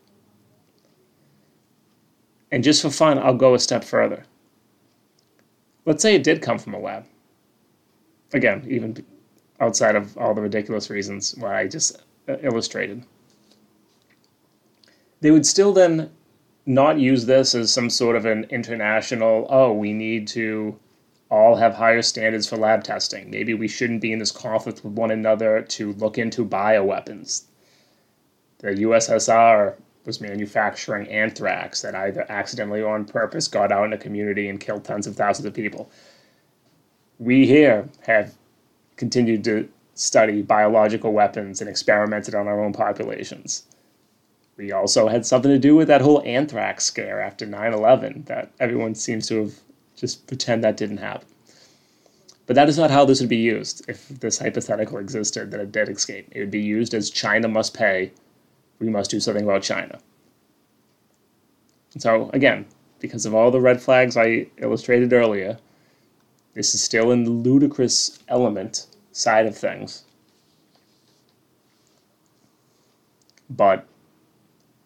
And 2.51 2.63
just 2.63 2.81
for 2.81 2.89
fun, 2.89 3.19
I'll 3.19 3.35
go 3.35 3.53
a 3.53 3.59
step 3.59 3.83
further. 3.83 4.23
Let's 5.85 6.01
say 6.01 6.15
it 6.15 6.23
did 6.23 6.41
come 6.41 6.57
from 6.57 6.73
a 6.73 6.79
lab. 6.79 7.05
Again, 8.33 8.65
even 8.69 9.05
outside 9.59 9.95
of 9.95 10.17
all 10.17 10.33
the 10.33 10.41
ridiculous 10.41 10.89
reasons 10.89 11.35
why 11.37 11.59
I 11.59 11.67
just 11.67 12.03
uh, 12.27 12.37
illustrated. 12.41 13.03
They 15.21 15.31
would 15.31 15.45
still 15.45 15.73
then 15.73 16.11
not 16.65 16.99
use 16.99 17.25
this 17.25 17.55
as 17.55 17.73
some 17.73 17.89
sort 17.89 18.15
of 18.15 18.25
an 18.25 18.45
international, 18.49 19.47
oh, 19.49 19.71
we 19.71 19.93
need 19.93 20.27
to 20.29 20.77
all 21.29 21.55
have 21.55 21.73
higher 21.73 22.01
standards 22.01 22.47
for 22.47 22.57
lab 22.57 22.83
testing. 22.83 23.29
Maybe 23.29 23.53
we 23.53 23.67
shouldn't 23.67 24.01
be 24.01 24.11
in 24.11 24.19
this 24.19 24.31
conflict 24.31 24.83
with 24.83 24.93
one 24.93 25.11
another 25.11 25.61
to 25.61 25.93
look 25.93 26.17
into 26.17 26.45
bioweapons. 26.45 27.43
The 28.59 28.69
USSR 28.69 29.75
was 30.05 30.21
manufacturing 30.21 31.07
anthrax 31.09 31.81
that 31.81 31.95
either 31.95 32.25
accidentally 32.29 32.81
or 32.81 32.95
on 32.95 33.05
purpose 33.05 33.47
got 33.47 33.71
out 33.71 33.85
in 33.85 33.93
a 33.93 33.97
community 33.97 34.47
and 34.47 34.59
killed 34.59 34.83
tens 34.83 35.05
of 35.05 35.15
thousands 35.15 35.45
of 35.45 35.53
people. 35.53 35.91
We 37.19 37.45
here 37.45 37.89
have 38.01 38.33
continued 38.97 39.43
to 39.45 39.69
study 39.95 40.41
biological 40.41 41.13
weapons 41.13 41.61
and 41.61 41.69
experimented 41.69 42.35
on 42.35 42.47
our 42.47 42.63
own 42.63 42.73
populations. 42.73 43.63
We 44.57 44.71
also 44.71 45.07
had 45.07 45.25
something 45.25 45.51
to 45.51 45.59
do 45.59 45.75
with 45.75 45.87
that 45.87 46.01
whole 46.01 46.21
anthrax 46.23 46.83
scare 46.83 47.21
after 47.21 47.45
9 47.45 47.73
11 47.73 48.23
that 48.25 48.51
everyone 48.59 48.95
seems 48.95 49.27
to 49.27 49.43
have 49.43 49.53
just 49.95 50.27
pretend 50.27 50.63
that 50.63 50.77
didn't 50.77 50.97
happen. 50.97 51.27
But 52.45 52.55
that 52.55 52.69
is 52.69 52.77
not 52.77 52.91
how 52.91 53.03
this 53.03 53.19
would 53.19 53.29
be 53.29 53.35
used 53.35 53.83
if 53.89 54.07
this 54.07 54.39
hypothetical 54.39 54.99
existed 54.99 55.51
that 55.51 55.59
it 55.59 55.71
did 55.71 55.89
escape. 55.89 56.29
It 56.31 56.39
would 56.39 56.51
be 56.51 56.61
used 56.61 56.93
as 56.93 57.09
China 57.09 57.47
must 57.47 57.73
pay, 57.73 58.11
we 58.79 58.89
must 58.89 59.11
do 59.11 59.19
something 59.19 59.43
about 59.43 59.63
China. 59.63 59.99
And 61.93 62.01
so, 62.01 62.29
again, 62.33 62.65
because 62.99 63.25
of 63.25 63.35
all 63.35 63.51
the 63.51 63.59
red 63.59 63.81
flags 63.81 64.15
I 64.15 64.47
illustrated 64.57 65.13
earlier, 65.13 65.57
this 66.57 66.73
is 66.73 66.81
still 66.81 67.11
in 67.11 67.23
the 67.23 67.29
ludicrous 67.29 68.17
element 68.29 68.87
side 69.11 69.45
of 69.45 69.55
things. 69.55 70.05
But 73.47 73.85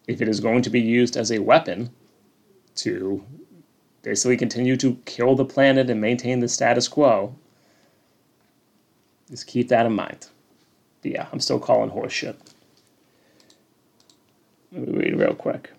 if 0.06 0.20
it 0.20 0.28
is 0.28 0.38
going 0.38 0.60
to 0.62 0.70
be 0.70 0.82
used 0.82 1.16
as 1.16 1.32
a 1.32 1.38
weapon 1.38 1.88
to 2.74 3.24
basically 4.02 4.36
continue 4.36 4.76
to 4.76 4.98
kill 5.06 5.34
the 5.34 5.46
planet 5.46 5.88
and 5.88 5.98
maintain 5.98 6.40
the 6.40 6.48
status 6.48 6.88
quo, 6.88 7.34
just 9.30 9.46
keep 9.46 9.68
that 9.68 9.86
in 9.86 9.94
mind. 9.94 10.28
But 11.00 11.12
yeah, 11.12 11.26
I'm 11.32 11.40
still 11.40 11.58
calling 11.58 11.90
horseshit. 11.90 12.36
Let 14.72 14.88
me 14.88 14.98
read 14.98 15.18
real 15.18 15.34
quick. 15.34 15.70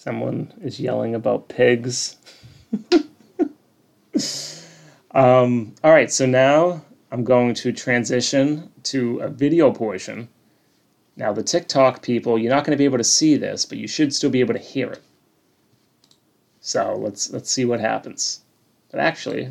Someone 0.00 0.50
is 0.62 0.80
yelling 0.80 1.14
about 1.14 1.50
pigs. 1.50 2.16
um, 5.10 5.74
all 5.84 5.90
right, 5.92 6.10
so 6.10 6.24
now 6.24 6.82
I'm 7.12 7.22
going 7.22 7.52
to 7.56 7.70
transition 7.70 8.70
to 8.84 9.18
a 9.18 9.28
video 9.28 9.70
portion. 9.70 10.30
Now, 11.18 11.34
the 11.34 11.42
TikTok 11.42 12.00
people, 12.00 12.38
you're 12.38 12.48
not 12.50 12.64
going 12.64 12.70
to 12.70 12.78
be 12.78 12.86
able 12.86 12.96
to 12.96 13.04
see 13.04 13.36
this, 13.36 13.66
but 13.66 13.76
you 13.76 13.86
should 13.86 14.14
still 14.14 14.30
be 14.30 14.40
able 14.40 14.54
to 14.54 14.58
hear 14.58 14.90
it. 14.90 15.02
So 16.62 16.96
let's 16.96 17.30
let's 17.30 17.50
see 17.50 17.66
what 17.66 17.80
happens. 17.80 18.40
But 18.90 19.00
actually, 19.00 19.50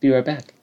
be 0.00 0.08
right 0.08 0.24
back. 0.24 0.53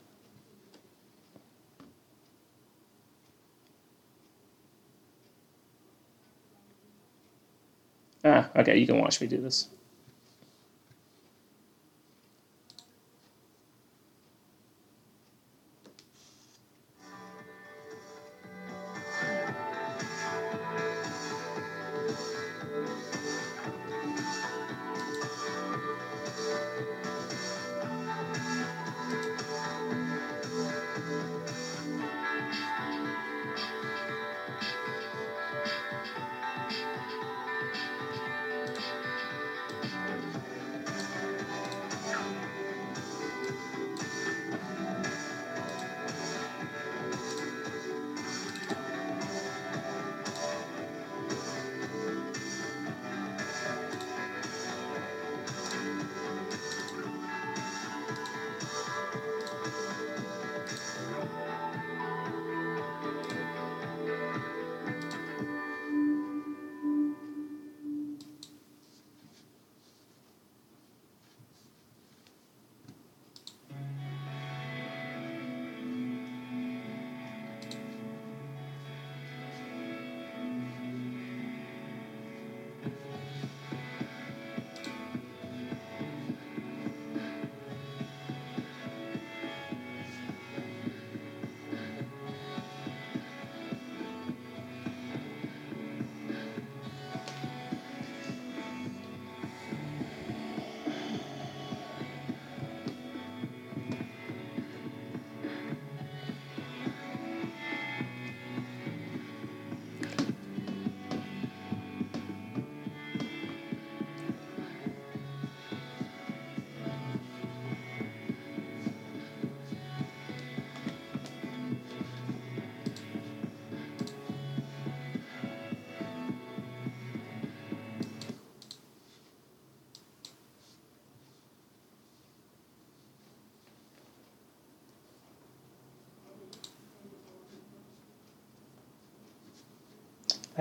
Ah, 8.23 8.49
okay, 8.55 8.77
you 8.77 8.87
can 8.87 8.99
watch 8.99 9.21
me 9.21 9.27
do 9.27 9.37
this. 9.41 9.69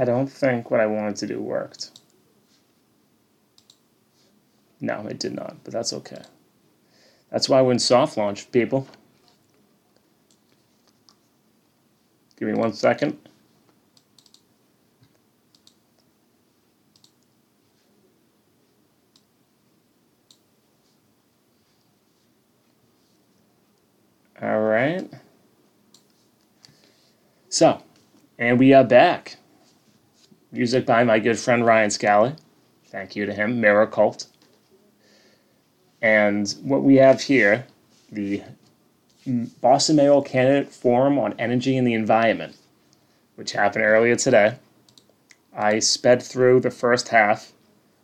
I 0.01 0.07
don't 0.07 0.29
think 0.29 0.71
what 0.71 0.81
I 0.81 0.87
wanted 0.87 1.17
to 1.17 1.27
do 1.27 1.43
worked. 1.43 1.91
No, 4.81 5.07
it 5.07 5.19
did 5.19 5.35
not, 5.35 5.59
but 5.63 5.75
that's 5.75 5.93
okay. 5.93 6.23
That's 7.31 7.51
why 7.51 7.61
we're 7.61 7.73
in 7.73 7.79
soft 7.79 8.17
launch, 8.17 8.51
people. 8.51 8.89
Give 12.39 12.49
me 12.49 12.55
one 12.55 12.73
second. 12.73 13.19
All 24.41 24.61
right. 24.63 25.07
So, 27.51 27.83
and 28.39 28.59
we 28.59 28.73
are 28.73 28.83
back. 28.83 29.37
Music 30.53 30.85
by 30.85 31.05
my 31.05 31.21
good 31.21 31.39
friend 31.39 31.65
Ryan 31.65 31.91
Scally. 31.91 32.35
Thank 32.87 33.15
you 33.15 33.25
to 33.25 33.33
him, 33.33 33.61
Mirror 33.61 33.87
Cult. 33.87 34.27
And 36.03 36.53
what 36.63 36.83
we 36.83 36.97
have 36.97 37.23
here, 37.23 37.67
the 38.11 38.43
Boston 39.61 39.95
Mayoral 39.95 40.23
Candidate 40.23 40.73
Forum 40.73 41.21
on 41.21 41.35
Energy 41.39 41.77
and 41.77 41.87
the 41.87 41.95
Environment, 41.95 42.57
which 43.37 43.53
happened 43.53 43.85
earlier 43.85 44.17
today. 44.17 44.57
I 45.57 45.79
sped 45.79 46.21
through 46.21 46.61
the 46.61 46.71
first 46.73 47.09
half. 47.11 47.53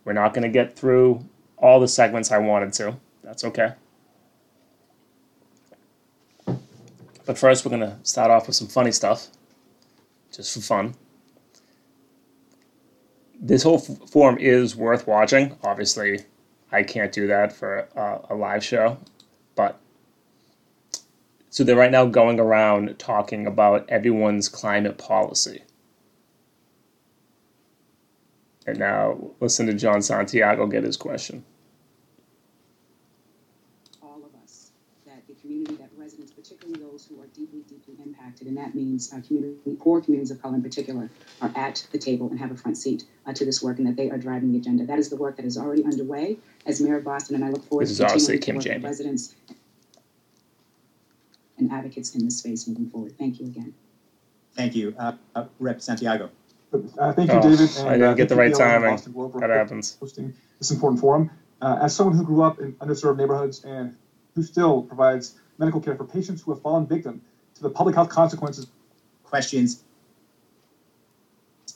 We're 0.04 0.12
not 0.12 0.32
going 0.32 0.44
to 0.44 0.48
get 0.48 0.76
through 0.76 1.24
all 1.56 1.80
the 1.80 1.88
segments 1.88 2.30
I 2.30 2.38
wanted 2.38 2.72
to. 2.74 2.96
That's 3.24 3.42
okay. 3.44 3.72
But 7.24 7.38
first, 7.38 7.64
we're 7.64 7.76
going 7.76 7.80
to 7.80 7.96
start 8.04 8.30
off 8.30 8.46
with 8.46 8.54
some 8.54 8.68
funny 8.68 8.92
stuff, 8.92 9.26
just 10.30 10.54
for 10.54 10.61
fun. 10.61 10.94
This 13.46 13.62
whole 13.62 13.76
f- 13.76 14.09
forum 14.11 14.38
is 14.38 14.74
worth 14.74 15.06
watching. 15.06 15.56
Obviously, 15.62 16.24
I 16.72 16.82
can't 16.82 17.12
do 17.12 17.28
that 17.28 17.52
for 17.52 17.88
a 18.28 18.35
live 18.35 18.64
show, 18.64 18.98
but 19.54 19.78
so 21.48 21.62
they're 21.62 21.76
right 21.76 21.92
now 21.92 22.06
going 22.06 22.40
around 22.40 22.98
talking 22.98 23.46
about 23.46 23.88
everyone's 23.88 24.48
climate 24.48 24.98
policy. 24.98 25.62
And 28.66 28.80
now 28.80 29.30
listen 29.38 29.66
to 29.66 29.74
John 29.74 30.02
Santiago 30.02 30.66
get 30.66 30.82
his 30.82 30.96
question. 30.96 31.44
All 34.02 34.24
of 34.24 34.35
us, 34.42 34.72
that 35.06 35.24
the 35.28 35.35
community, 35.35 35.76
that 35.76 35.90
residents, 35.96 36.32
particularly 36.32 36.82
those 36.96 37.06
who 37.06 37.20
are 37.20 37.26
deeply, 37.26 37.61
deeply 37.68 37.94
impacted, 38.02 38.46
and 38.46 38.56
that 38.56 38.74
means 38.74 39.12
our 39.12 39.20
community, 39.20 39.76
poor 39.78 40.00
communities 40.00 40.30
of 40.30 40.40
color 40.40 40.54
in 40.54 40.62
particular, 40.62 41.11
are 41.42 41.52
at 41.54 41.87
the 41.92 41.98
table 41.98 42.28
and 42.30 42.38
have 42.38 42.50
a 42.50 42.56
front 42.56 42.78
seat 42.78 43.04
uh, 43.26 43.35
to 43.35 43.44
this 43.44 43.62
work, 43.62 43.76
and 43.78 43.87
that 43.87 43.96
they 43.96 44.11
are 44.11 44.16
driving 44.16 44.50
the 44.50 44.59
agenda. 44.59 44.87
That 44.87 44.98
is 44.98 45.11
the 45.11 45.16
work 45.16 45.37
that 45.37 45.44
is 45.44 45.59
already 45.59 45.85
underway 45.85 46.38
as 46.64 46.80
mayor 46.80 46.96
of 46.96 47.04
Boston, 47.04 47.35
and 47.35 47.44
I 47.44 47.50
look 47.50 47.64
forward 47.64 47.87
this 47.87 47.98
to 47.98 48.06
continuing 48.06 48.61
to 48.61 48.70
work 48.70 48.76
with 48.76 48.85
residents 48.85 49.35
and 51.59 51.70
advocates 51.70 52.14
in 52.14 52.24
this 52.24 52.38
space 52.38 52.66
moving 52.66 52.88
forward. 52.88 53.12
Thank 53.18 53.40
you 53.40 53.46
again. 53.46 53.74
Thank 54.54 54.74
you. 54.74 54.94
Uh, 54.98 55.12
uh, 55.35 55.44
Rep. 55.59 55.82
Santiago. 55.82 56.30
Uh, 56.72 57.12
thank 57.12 57.30
you, 57.30 57.38
oh, 57.38 57.42
David. 57.42 57.76
And, 57.76 57.88
I 57.88 57.92
didn't 57.92 58.16
get 58.16 58.30
the 58.30 58.37
right 58.37 58.54
timing. 58.54 58.96
That 59.38 59.50
happens. 59.50 59.98
Hosting 60.00 60.35
this 60.59 60.70
important 60.70 61.00
forum. 61.00 61.30
Uh, 61.61 61.78
as 61.82 61.94
someone 61.94 62.16
who 62.16 62.24
grew 62.24 62.42
up 62.42 62.59
in 62.59 62.72
underserved 62.74 63.18
neighborhoods 63.18 63.64
and 63.64 63.94
who 64.35 64.42
still 64.42 64.82
provides 64.82 65.35
medical 65.58 65.80
care 65.80 65.96
for 65.96 66.04
patients 66.04 66.42
who 66.42 66.52
have 66.52 66.62
fallen 66.62 66.86
victim 66.86 67.20
to 67.54 67.62
the 67.62 67.70
public 67.70 67.94
health 67.94 68.08
consequences. 68.08 68.66
Questions. 69.24 69.84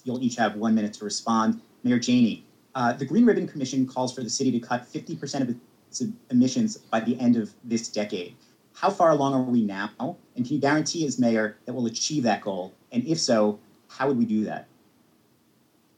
You'll 0.04 0.22
each 0.22 0.36
have 0.36 0.56
one 0.56 0.74
minute 0.74 0.92
to 0.94 1.04
respond. 1.04 1.60
Mayor 1.82 1.98
Janey, 1.98 2.44
uh, 2.74 2.92
the 2.92 3.04
Green 3.04 3.24
Ribbon 3.24 3.46
Commission 3.46 3.86
calls 3.86 4.14
for 4.14 4.22
the 4.22 4.30
city 4.30 4.52
to 4.52 4.60
cut 4.60 4.90
50% 4.90 5.42
of 5.42 5.56
its 5.88 6.02
emissions 6.30 6.76
by 6.76 7.00
the 7.00 7.18
end 7.18 7.36
of 7.36 7.52
this 7.64 7.88
decade. 7.88 8.36
How 8.74 8.90
far 8.90 9.10
along 9.10 9.34
are 9.34 9.42
we 9.42 9.62
now? 9.62 9.90
And 10.36 10.46
can 10.46 10.54
you 10.54 10.60
guarantee 10.60 11.06
as 11.06 11.18
mayor 11.18 11.56
that 11.66 11.72
we'll 11.72 11.86
achieve 11.86 12.22
that 12.22 12.40
goal? 12.40 12.72
And 12.92 13.06
if 13.06 13.18
so, 13.18 13.58
how 13.88 14.08
would 14.08 14.16
we 14.16 14.24
do 14.24 14.44
that? 14.44 14.66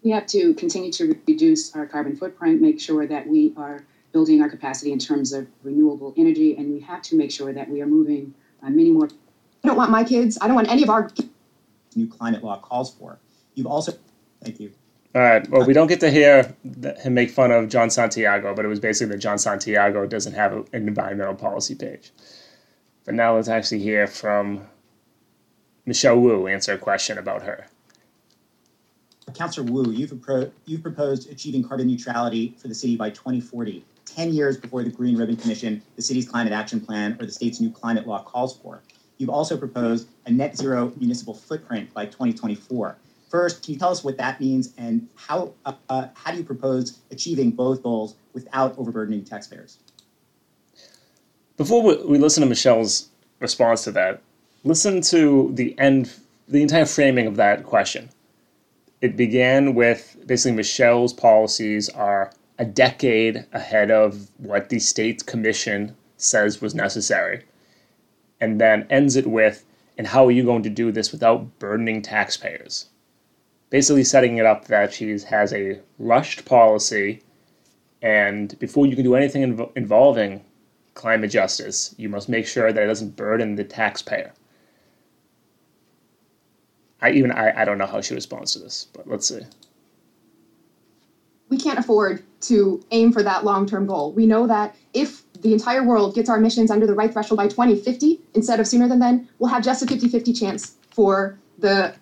We 0.02 0.10
have 0.10 0.26
to 0.28 0.54
continue 0.54 0.90
to 0.92 1.16
reduce 1.28 1.76
our 1.76 1.86
carbon 1.86 2.16
footprint, 2.16 2.60
make 2.60 2.80
sure 2.80 3.06
that 3.06 3.26
we 3.26 3.52
are 3.56 3.84
building 4.12 4.42
our 4.42 4.48
capacity 4.48 4.92
in 4.92 4.98
terms 4.98 5.32
of 5.32 5.46
renewable 5.62 6.14
energy, 6.16 6.56
and 6.56 6.72
we 6.72 6.80
have 6.80 7.02
to 7.02 7.16
make 7.16 7.30
sure 7.30 7.52
that 7.52 7.68
we 7.68 7.80
are 7.80 7.86
moving 7.86 8.34
uh, 8.62 8.70
many 8.70 8.90
more. 8.90 9.08
I 9.64 9.68
don't 9.68 9.76
want 9.76 9.90
my 9.90 10.04
kids, 10.04 10.38
I 10.40 10.46
don't 10.46 10.56
want 10.56 10.68
any 10.68 10.82
of 10.82 10.90
our. 10.90 11.10
New 11.94 12.08
climate 12.08 12.42
law 12.42 12.58
calls 12.58 12.94
for. 12.94 13.18
You've 13.54 13.66
also, 13.66 13.92
thank 14.42 14.60
you. 14.60 14.72
All 15.14 15.20
right. 15.20 15.46
Well, 15.50 15.66
we 15.66 15.74
don't 15.74 15.88
get 15.88 16.00
to 16.00 16.10
hear 16.10 16.54
him 17.02 17.12
make 17.14 17.30
fun 17.30 17.50
of 17.50 17.68
John 17.68 17.90
Santiago, 17.90 18.54
but 18.54 18.64
it 18.64 18.68
was 18.68 18.80
basically 18.80 19.14
that 19.14 19.18
John 19.18 19.36
Santiago 19.36 20.06
doesn't 20.06 20.32
have 20.32 20.52
an 20.54 20.66
environmental 20.72 21.34
policy 21.34 21.74
page. 21.74 22.12
But 23.04 23.14
now 23.14 23.34
let's 23.34 23.48
actually 23.48 23.80
hear 23.80 24.06
from 24.06 24.66
Michelle 25.84 26.18
Wu 26.18 26.46
answer 26.46 26.72
a 26.72 26.78
question 26.78 27.18
about 27.18 27.42
her. 27.42 27.66
Councillor 29.34 29.70
Wu, 29.70 29.90
you've, 29.92 30.10
appro- 30.10 30.50
you've 30.64 30.82
proposed 30.82 31.30
achieving 31.30 31.62
carbon 31.62 31.88
neutrality 31.88 32.54
for 32.58 32.68
the 32.68 32.74
city 32.74 32.96
by 32.96 33.10
2040, 33.10 33.84
10 34.14 34.32
years 34.32 34.56
before 34.56 34.82
the 34.82 34.90
Green 34.90 35.16
Ribbon 35.16 35.36
Commission, 35.36 35.82
the 35.96 36.02
city's 36.02 36.28
climate 36.28 36.52
action 36.52 36.80
plan, 36.80 37.16
or 37.20 37.26
the 37.26 37.32
state's 37.32 37.60
new 37.60 37.70
climate 37.70 38.06
law 38.06 38.22
calls 38.22 38.56
for. 38.56 38.82
You've 39.18 39.30
also 39.30 39.56
proposed 39.56 40.08
a 40.26 40.30
net 40.30 40.56
zero 40.56 40.92
municipal 40.98 41.34
footprint 41.34 41.92
by 41.94 42.06
2024. 42.06 42.96
First, 43.30 43.64
can 43.64 43.74
you 43.74 43.78
tell 43.78 43.90
us 43.90 44.04
what 44.04 44.16
that 44.18 44.40
means 44.40 44.74
and 44.76 45.08
how, 45.14 45.54
uh, 45.64 45.72
uh, 45.88 46.08
how 46.14 46.32
do 46.32 46.38
you 46.38 46.44
propose 46.44 46.98
achieving 47.10 47.50
both 47.50 47.82
goals 47.82 48.16
without 48.34 48.76
overburdening 48.78 49.24
taxpayers? 49.24 49.78
Before 51.56 51.82
we 51.82 52.18
listen 52.18 52.42
to 52.42 52.48
Michelle's 52.48 53.08
response 53.38 53.84
to 53.84 53.92
that, 53.92 54.20
listen 54.64 55.00
to 55.02 55.50
the 55.54 55.78
end, 55.78 56.12
the 56.48 56.62
entire 56.62 56.86
framing 56.86 57.26
of 57.26 57.36
that 57.36 57.64
question. 57.64 58.10
It 59.00 59.16
began 59.16 59.74
with 59.74 60.16
basically 60.26 60.56
Michelle's 60.56 61.12
policies 61.12 61.88
are 61.88 62.32
a 62.62 62.64
decade 62.64 63.44
ahead 63.52 63.90
of 63.90 64.30
what 64.38 64.68
the 64.68 64.78
state 64.78 65.26
commission 65.26 65.96
says 66.16 66.60
was 66.60 66.76
necessary, 66.76 67.44
and 68.40 68.60
then 68.60 68.86
ends 68.88 69.16
it 69.16 69.26
with, 69.26 69.64
and 69.98 70.06
how 70.06 70.24
are 70.24 70.30
you 70.30 70.44
going 70.44 70.62
to 70.62 70.70
do 70.70 70.92
this 70.92 71.10
without 71.10 71.58
burdening 71.58 72.00
taxpayers? 72.00 72.88
Basically, 73.70 74.04
setting 74.04 74.36
it 74.36 74.46
up 74.46 74.66
that 74.66 74.92
she 74.92 75.10
has 75.10 75.52
a 75.52 75.80
rushed 75.98 76.44
policy, 76.44 77.22
and 78.00 78.56
before 78.60 78.86
you 78.86 78.94
can 78.94 79.04
do 79.04 79.16
anything 79.16 79.42
inv- 79.42 79.76
involving 79.76 80.44
climate 80.94 81.32
justice. 81.32 81.94
You 81.98 82.08
must 82.08 82.28
make 82.28 82.46
sure 82.46 82.72
that 82.72 82.82
it 82.82 82.86
doesn't 82.86 83.16
burden 83.16 83.56
the 83.56 83.64
taxpayer. 83.64 84.32
I 87.00 87.10
even 87.10 87.32
I, 87.32 87.62
I 87.62 87.64
don't 87.64 87.78
know 87.78 87.86
how 87.86 88.00
she 88.00 88.14
responds 88.14 88.52
to 88.52 88.60
this, 88.60 88.86
but 88.92 89.08
let's 89.08 89.26
see. 89.26 89.40
Can't 91.62 91.78
afford 91.78 92.24
to 92.42 92.84
aim 92.90 93.12
for 93.12 93.22
that 93.22 93.44
long-term 93.44 93.86
goal. 93.86 94.12
We 94.12 94.26
know 94.26 94.46
that 94.46 94.74
if 94.94 95.22
the 95.40 95.52
entire 95.52 95.84
world 95.84 96.14
gets 96.14 96.28
our 96.28 96.36
emissions 96.36 96.70
under 96.70 96.86
the 96.86 96.94
right 96.94 97.12
threshold 97.12 97.38
by 97.38 97.48
2050 97.48 98.20
instead 98.34 98.58
of 98.60 98.66
sooner 98.66 98.88
than 98.88 98.98
then, 98.98 99.28
we'll 99.38 99.50
have 99.50 99.62
just 99.62 99.82
a 99.82 99.86
50-50 99.86 100.38
chance 100.38 100.76
for 100.90 101.38
the 101.58 101.94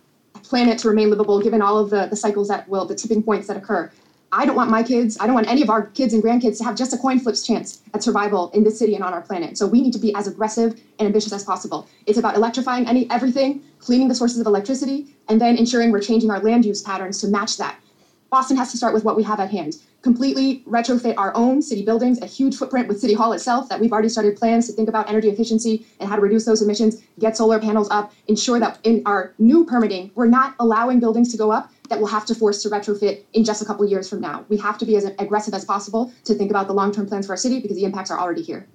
planet 0.42 0.78
to 0.78 0.88
remain 0.88 1.10
livable 1.10 1.40
given 1.40 1.60
all 1.60 1.78
of 1.78 1.90
the, 1.90 2.06
the 2.06 2.16
cycles 2.16 2.48
that 2.48 2.68
will 2.68 2.86
the 2.86 2.94
tipping 2.94 3.22
points 3.22 3.46
that 3.46 3.56
occur 3.56 3.90
I 4.32 4.46
don't 4.46 4.54
want 4.54 4.70
my 4.70 4.82
kids, 4.82 5.18
I 5.18 5.26
don't 5.26 5.34
want 5.34 5.48
any 5.48 5.60
of 5.60 5.70
our 5.70 5.86
kids 5.86 6.14
and 6.14 6.22
grandkids 6.22 6.58
to 6.58 6.64
have 6.64 6.76
just 6.76 6.92
a 6.92 6.98
coin 6.98 7.18
flip's 7.18 7.44
chance 7.44 7.82
at 7.94 8.02
survival 8.02 8.50
in 8.52 8.62
this 8.62 8.78
city 8.78 8.94
and 8.94 9.02
on 9.02 9.12
our 9.12 9.22
planet. 9.22 9.58
So 9.58 9.66
we 9.66 9.80
need 9.80 9.92
to 9.92 9.98
be 9.98 10.14
as 10.14 10.28
aggressive 10.28 10.80
and 10.98 11.06
ambitious 11.06 11.32
as 11.32 11.42
possible. 11.42 11.88
It's 12.06 12.18
about 12.18 12.36
electrifying 12.36 12.86
any 12.86 13.10
everything, 13.10 13.62
cleaning 13.80 14.06
the 14.06 14.14
sources 14.14 14.38
of 14.38 14.46
electricity, 14.46 15.16
and 15.28 15.40
then 15.40 15.56
ensuring 15.56 15.90
we're 15.90 16.00
changing 16.00 16.30
our 16.30 16.38
land 16.38 16.64
use 16.64 16.80
patterns 16.80 17.20
to 17.22 17.28
match 17.28 17.56
that. 17.56 17.80
Boston 18.30 18.56
has 18.56 18.70
to 18.70 18.76
start 18.76 18.94
with 18.94 19.04
what 19.04 19.16
we 19.16 19.24
have 19.24 19.40
at 19.40 19.50
hand. 19.50 19.76
Completely 20.02 20.62
retrofit 20.66 21.14
our 21.18 21.36
own 21.36 21.60
city 21.60 21.84
buildings, 21.84 22.22
a 22.22 22.26
huge 22.26 22.56
footprint 22.56 22.86
with 22.86 23.00
City 23.00 23.12
Hall 23.12 23.32
itself 23.32 23.68
that 23.68 23.80
we've 23.80 23.92
already 23.92 24.08
started 24.08 24.36
plans 24.36 24.66
to 24.68 24.72
think 24.72 24.88
about 24.88 25.08
energy 25.08 25.28
efficiency 25.28 25.84
and 25.98 26.08
how 26.08 26.14
to 26.14 26.22
reduce 26.22 26.44
those 26.44 26.62
emissions, 26.62 27.02
get 27.18 27.36
solar 27.36 27.58
panels 27.58 27.90
up, 27.90 28.12
ensure 28.28 28.60
that 28.60 28.78
in 28.84 29.02
our 29.04 29.34
new 29.38 29.64
permitting, 29.64 30.10
we're 30.14 30.26
not 30.26 30.54
allowing 30.60 31.00
buildings 31.00 31.30
to 31.32 31.36
go 31.36 31.50
up 31.50 31.70
that 31.88 31.98
we'll 31.98 32.08
have 32.08 32.24
to 32.26 32.34
force 32.34 32.62
to 32.62 32.70
retrofit 32.70 33.24
in 33.32 33.44
just 33.44 33.62
a 33.62 33.64
couple 33.64 33.84
years 33.84 34.08
from 34.08 34.20
now. 34.20 34.46
We 34.48 34.56
have 34.58 34.78
to 34.78 34.86
be 34.86 34.96
as 34.96 35.04
aggressive 35.04 35.52
as 35.52 35.64
possible 35.64 36.12
to 36.24 36.34
think 36.34 36.50
about 36.50 36.68
the 36.68 36.72
long-term 36.72 37.06
plans 37.08 37.26
for 37.26 37.32
our 37.32 37.36
city 37.36 37.60
because 37.60 37.76
the 37.76 37.84
impacts 37.84 38.12
are 38.12 38.18
already 38.18 38.42
here. 38.42 38.66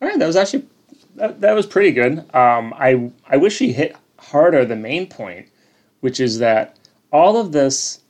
All 0.00 0.08
right, 0.08 0.18
that 0.18 0.26
was 0.26 0.36
actually 0.36 0.66
that, 1.16 1.40
that 1.40 1.52
was 1.52 1.66
pretty 1.66 1.90
good. 1.90 2.18
Um, 2.34 2.72
I 2.76 3.10
I 3.28 3.36
wish 3.36 3.58
he 3.58 3.72
hit 3.72 3.96
harder 4.18 4.64
the 4.64 4.76
main 4.76 5.08
point, 5.08 5.48
which 6.00 6.20
is 6.20 6.38
that 6.38 6.76
all 7.12 7.36
of 7.36 7.52
this 7.52 8.00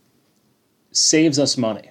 saves 0.92 1.38
us 1.38 1.58
money. 1.58 1.90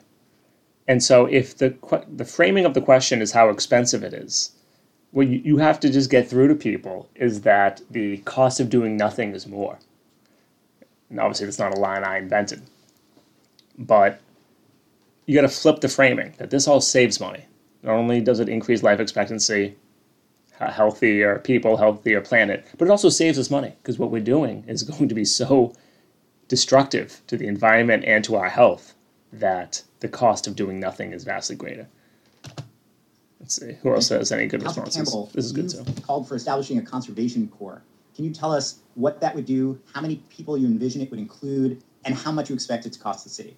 And 0.88 1.04
so 1.04 1.26
if 1.26 1.58
the 1.58 1.76
the 2.12 2.26
framing 2.26 2.66
of 2.66 2.74
the 2.74 2.82
question 2.82 3.22
is 3.22 3.32
how 3.32 3.50
expensive 3.50 4.04
it 4.04 4.14
is, 4.14 4.52
what 5.12 5.28
you, 5.28 5.58
have 5.58 5.80
to 5.82 5.90
just 5.90 6.10
get 6.10 6.30
through 6.30 6.48
to 6.48 6.56
people 6.56 7.10
is 7.16 7.42
that 7.42 7.82
the 7.90 8.18
cost 8.20 8.60
of 8.60 8.70
doing 8.70 8.96
nothing 8.96 9.34
is 9.34 9.46
more. 9.46 9.78
And 11.10 11.20
obviously, 11.20 11.46
that's 11.46 11.60
not 11.60 11.76
a 11.78 11.80
line 11.80 12.04
I 12.04 12.18
invented. 12.18 12.62
But 13.78 14.22
you 15.26 15.36
got 15.36 15.42
to 15.42 15.50
flip 15.50 15.82
the 15.82 15.90
framing 15.90 16.34
that 16.38 16.50
this 16.50 16.68
all 16.68 16.80
saves 16.80 17.20
money. 17.20 17.46
Not 17.84 17.96
only 17.96 18.22
does 18.22 18.40
it 18.40 18.48
increase 18.48 18.84
life 18.84 19.00
expectancy, 19.00 19.76
healthier 20.60 21.40
people, 21.40 21.76
healthier 21.76 22.22
planet, 22.22 22.66
but 22.78 22.88
it 22.88 22.92
also 22.92 23.10
saves 23.10 23.38
us 23.38 23.52
money 23.52 23.74
because 23.82 24.00
what 24.00 24.12
we're 24.12 24.22
doing 24.22 24.64
is 24.68 24.84
going 24.98 25.10
to 25.10 25.16
be 25.16 25.26
so 25.26 25.74
destructive 26.52 27.22
to 27.28 27.38
the 27.38 27.48
environment 27.48 28.04
and 28.06 28.26
to 28.26 28.36
our 28.36 28.50
health 28.50 28.94
that 29.32 29.82
the 30.02 30.10
cost 30.10 30.48
of 30.48 30.54
doing 30.54 30.82
nothing 30.82 31.14
is 31.14 31.24
vastly 31.24 31.56
greater. 31.56 31.88
Let's 33.40 33.56
see 33.56 33.78
who 33.82 33.94
else 33.94 34.10
has 34.10 34.34
any 34.34 34.48
good 34.48 34.62
responses. 34.62 34.98
Campbell, 34.98 35.32
this 35.34 35.46
is 35.46 35.54
good 35.54 35.70
too. 35.70 35.86
Called 36.02 36.28
for 36.28 36.36
establishing 36.36 36.78
a 36.78 36.82
conservation 36.82 37.48
corps 37.48 37.84
Can 38.14 38.26
you 38.26 38.34
tell 38.34 38.52
us 38.52 38.80
what 38.96 39.22
that 39.22 39.34
would 39.34 39.46
do, 39.46 39.80
how 39.94 40.02
many 40.02 40.18
people 40.28 40.58
you 40.58 40.68
envision 40.68 41.02
it 41.02 41.10
would 41.10 41.22
include, 41.22 41.82
and 42.04 42.14
how 42.14 42.34
much 42.34 42.50
you 42.50 42.54
expect 42.54 42.86
it 42.86 42.92
to 42.92 43.00
cost 43.00 43.24
the 43.24 43.30
city? 43.30 43.56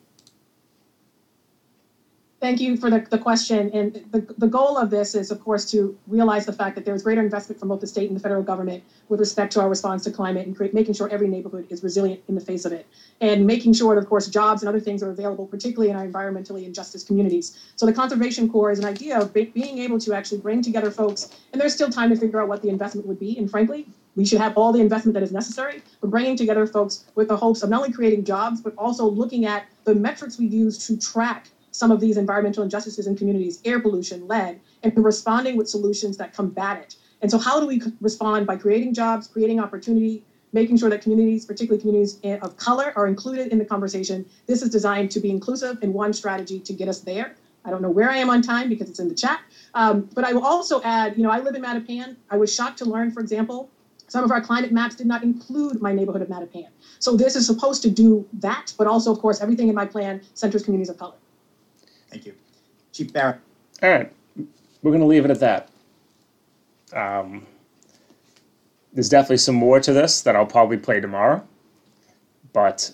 Thank 2.44 2.60
you 2.60 2.76
for 2.76 2.90
the, 2.90 3.00
the 3.10 3.18
question. 3.18 3.72
And 3.74 4.06
the, 4.12 4.20
the 4.38 4.48
goal 4.48 4.78
of 4.78 4.90
this 4.90 5.16
is, 5.16 5.32
of 5.32 5.42
course, 5.42 5.64
to 5.72 5.98
realize 6.08 6.46
the 6.46 6.52
fact 6.52 6.76
that 6.76 6.84
there 6.84 6.94
is 6.94 7.02
greater 7.02 7.22
investment 7.22 7.58
from 7.58 7.70
both 7.70 7.80
the 7.80 7.88
state 7.88 8.10
and 8.10 8.20
the 8.20 8.22
federal 8.22 8.44
government 8.44 8.84
with 9.08 9.22
respect 9.22 9.54
to 9.54 9.62
our 9.62 9.70
response 9.70 10.04
to 10.04 10.12
climate 10.12 10.46
and 10.46 10.54
create, 10.54 10.74
making 10.74 10.94
sure 10.94 11.08
every 11.08 11.30
neighborhood 11.30 11.66
is 11.70 11.84
resilient 11.84 12.20
in 12.28 12.36
the 12.36 12.42
face 12.42 12.66
of 12.66 12.74
it. 12.74 12.86
And 13.22 13.48
making 13.48 13.72
sure 13.72 13.96
that, 13.96 14.02
of 14.02 14.10
course, 14.10 14.28
jobs 14.28 14.62
and 14.62 14.68
other 14.68 14.82
things 14.82 15.02
are 15.02 15.10
available, 15.10 15.48
particularly 15.48 15.90
in 15.90 15.96
our 15.96 16.06
environmentally 16.06 16.66
injustice 16.66 17.02
communities. 17.02 17.58
So 17.78 17.86
the 17.86 17.94
Conservation 17.94 18.50
Corps 18.50 18.72
is 18.72 18.80
an 18.80 18.84
idea 18.84 19.18
of 19.18 19.34
be, 19.34 19.46
being 19.46 19.78
able 19.78 19.98
to 20.00 20.14
actually 20.14 20.42
bring 20.42 20.62
together 20.62 20.92
folks, 20.92 21.30
and 21.54 21.62
there's 21.62 21.74
still 21.74 21.90
time 21.90 22.10
to 22.10 22.18
figure 22.18 22.42
out 22.42 22.50
what 22.50 22.62
the 22.62 22.68
investment 22.68 23.08
would 23.08 23.22
be. 23.22 23.38
And 23.38 23.50
frankly, 23.50 23.88
we 24.18 24.26
should 24.26 24.42
have 24.42 24.58
all 24.58 24.74
the 24.74 24.82
investment 24.82 25.14
that 25.14 25.24
is 25.24 25.32
necessary, 25.32 25.82
but 26.02 26.10
bringing 26.10 26.36
together 26.36 26.68
folks 26.68 27.06
with 27.16 27.30
the 27.30 27.38
hopes 27.38 27.64
of 27.64 27.70
not 27.70 27.84
only 27.84 27.94
creating 27.94 28.26
jobs, 28.26 28.60
but 28.60 28.74
also 28.78 29.10
looking 29.10 29.46
at 29.46 29.66
the 29.86 29.96
metrics 29.96 30.38
we 30.38 30.48
use 30.48 30.86
to 30.88 30.98
track 30.98 31.48
some 31.74 31.92
of 31.92 32.00
these 32.00 32.18
environmental 32.18 32.64
injustices 32.64 33.08
in 33.08 33.18
communities, 33.18 33.60
air 33.66 33.80
pollution, 33.80 34.28
lead, 34.28 34.60
and 34.84 34.94
responding 35.04 35.58
with 35.58 35.68
solutions 35.68 36.16
that 36.18 36.34
combat 36.34 36.78
it. 36.78 36.96
And 37.22 37.32
so, 37.32 37.38
how 37.38 37.60
do 37.60 37.66
we 37.66 37.82
respond 38.00 38.46
by 38.46 38.56
creating 38.56 38.94
jobs, 38.94 39.28
creating 39.28 39.60
opportunity, 39.60 40.24
making 40.54 40.78
sure 40.78 40.90
that 40.90 41.02
communities, 41.02 41.46
particularly 41.46 41.82
communities 41.82 42.20
of 42.42 42.56
color, 42.58 42.94
are 42.96 43.08
included 43.08 43.48
in 43.52 43.58
the 43.58 43.66
conversation? 43.66 44.26
This 44.46 44.62
is 44.62 44.70
designed 44.70 45.10
to 45.12 45.20
be 45.20 45.30
inclusive 45.30 45.80
and 45.82 45.94
one 45.94 46.14
strategy 46.14 46.60
to 46.60 46.74
get 46.74 46.88
us 46.88 47.00
there. 47.00 47.36
I 47.66 47.72
don't 47.72 47.82
know 47.82 47.90
where 47.90 48.12
I 48.12 48.18
am 48.18 48.30
on 48.30 48.42
time 48.42 48.70
because 48.70 48.90
it's 48.90 49.00
in 49.00 49.08
the 49.08 49.16
chat. 49.16 49.40
Um, 49.74 50.10
but 50.14 50.26
I 50.26 50.34
will 50.34 50.46
also 50.46 50.82
add, 50.84 51.18
you 51.18 51.24
know, 51.24 51.32
I 51.32 51.40
live 51.40 51.56
in 51.56 51.62
Mattapan. 51.62 52.18
I 52.30 52.38
was 52.38 52.54
shocked 52.54 52.78
to 52.80 52.86
learn, 52.86 53.10
for 53.10 53.22
example, 53.22 53.70
some 54.08 54.24
of 54.24 54.32
our 54.32 54.42
climate 54.42 54.72
maps 54.72 54.96
did 54.96 55.08
not 55.08 55.24
include 55.24 55.82
my 55.82 55.94
neighborhood 55.94 56.22
of 56.22 56.28
Mattapan. 56.28 56.68
So 57.00 57.16
this 57.16 57.36
is 57.36 57.48
supposed 57.48 57.82
to 57.84 57.90
do 57.90 58.28
that, 58.34 58.74
but 58.78 58.86
also, 58.86 59.12
of 59.12 59.20
course, 59.20 59.42
everything 59.42 59.70
in 59.70 59.76
my 59.76 59.86
plan 59.86 60.22
centers 60.34 60.64
communities 60.64 60.90
of 60.90 60.98
color. 60.98 61.16
Thank 62.14 62.28
you. 62.28 62.36
Chief 62.92 63.12
Barrett. 63.12 63.40
All 63.82 63.90
right, 63.90 64.14
we're 64.84 64.92
going 64.92 65.02
to 65.02 65.08
leave 65.08 65.26
it 65.26 65.32
at 65.32 65.40
that. 65.40 65.70
Um, 66.94 67.48
there's 68.94 69.10
definitely 69.10 69.38
some 69.38 69.56
more 69.56 69.80
to 69.80 69.92
this 69.92 70.22
that 70.22 70.36
I'll 70.36 70.46
probably 70.46 70.78
play 70.78 71.00
tomorrow, 71.00 71.44
but 72.54 72.92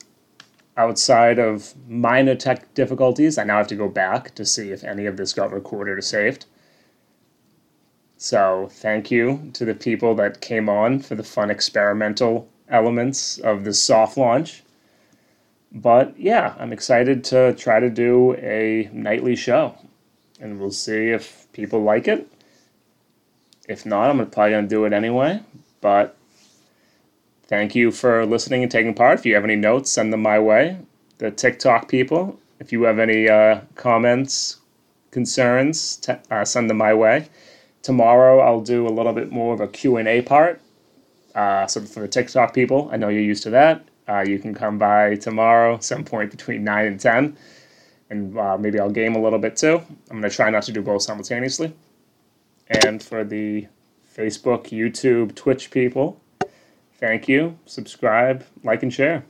outside 0.77 1.37
of 1.37 1.73
minor 1.89 2.33
tech 2.33 2.73
difficulties, 2.75 3.37
I 3.37 3.43
now 3.43 3.57
have 3.57 3.67
to 3.67 3.75
go 3.75 3.89
back 3.89 4.33
to 4.35 4.45
see 4.45 4.71
if 4.71 4.85
any 4.85 5.05
of 5.05 5.17
this 5.17 5.33
got 5.33 5.51
recorded 5.51 5.97
or 5.97 6.01
saved. 6.01 6.45
So, 8.15 8.69
thank 8.71 9.11
you 9.11 9.49
to 9.51 9.65
the 9.65 9.75
people 9.75 10.15
that 10.15 10.39
came 10.39 10.69
on 10.69 11.01
for 11.01 11.15
the 11.15 11.23
fun 11.23 11.51
experimental 11.51 12.47
elements 12.69 13.37
of 13.39 13.65
this 13.65 13.81
soft 13.81 14.15
launch 14.15 14.63
but 15.71 16.19
yeah, 16.19 16.55
I'm 16.59 16.73
excited 16.73 17.23
to 17.25 17.53
try 17.53 17.79
to 17.79 17.89
do 17.89 18.35
a 18.35 18.89
nightly 18.91 19.35
show, 19.35 19.75
and 20.39 20.59
we'll 20.59 20.71
see 20.71 21.09
if 21.09 21.47
people 21.53 21.81
like 21.81 22.07
it. 22.07 22.27
If 23.67 23.85
not, 23.85 24.09
I'm 24.09 24.17
probably 24.29 24.51
gonna 24.51 24.67
do 24.67 24.85
it 24.85 24.93
anyway. 24.93 25.41
But 25.81 26.17
thank 27.47 27.75
you 27.75 27.91
for 27.91 28.25
listening 28.25 28.63
and 28.63 28.71
taking 28.71 28.93
part. 28.93 29.19
If 29.19 29.25
you 29.25 29.35
have 29.35 29.43
any 29.43 29.55
notes, 29.55 29.91
send 29.91 30.11
them 30.11 30.21
my 30.21 30.39
way. 30.39 30.77
The 31.19 31.31
TikTok 31.31 31.87
people, 31.87 32.39
if 32.59 32.71
you 32.71 32.83
have 32.83 32.99
any 32.99 33.29
uh, 33.29 33.61
comments, 33.75 34.57
concerns, 35.11 35.97
t- 35.97 36.13
uh, 36.31 36.45
send 36.45 36.69
them 36.69 36.77
my 36.77 36.93
way. 36.93 37.27
Tomorrow 37.81 38.39
I'll 38.39 38.61
do 38.61 38.87
a 38.87 38.89
little 38.89 39.13
bit 39.13 39.31
more 39.31 39.53
of 39.53 39.61
a 39.61 39.67
Q&A 39.67 40.21
part. 40.21 40.61
Uh, 41.35 41.67
so 41.67 41.81
for 41.81 42.01
the 42.01 42.07
TikTok 42.07 42.53
people, 42.53 42.89
I 42.91 42.97
know 42.97 43.09
you're 43.09 43.21
used 43.21 43.43
to 43.43 43.49
that. 43.51 43.85
Uh, 44.09 44.21
you 44.21 44.39
can 44.39 44.55
come 44.55 44.79
by 44.79 45.15
tomorrow, 45.15 45.77
some 45.79 46.03
point 46.03 46.31
between 46.31 46.63
9 46.63 46.85
and 46.87 46.99
10, 46.99 47.37
and 48.09 48.37
uh, 48.37 48.57
maybe 48.57 48.79
I'll 48.79 48.89
game 48.89 49.15
a 49.15 49.21
little 49.21 49.37
bit 49.37 49.55
too. 49.55 49.81
I'm 50.09 50.19
going 50.19 50.23
to 50.23 50.35
try 50.35 50.49
not 50.49 50.63
to 50.63 50.71
do 50.71 50.81
both 50.81 51.03
simultaneously. 51.03 51.73
And 52.69 53.03
for 53.03 53.23
the 53.23 53.67
Facebook, 54.17 54.69
YouTube, 54.69 55.35
Twitch 55.35 55.69
people, 55.69 56.19
thank 56.99 57.27
you. 57.27 57.59
Subscribe, 57.65 58.45
like, 58.63 58.81
and 58.81 58.91
share. 58.91 59.25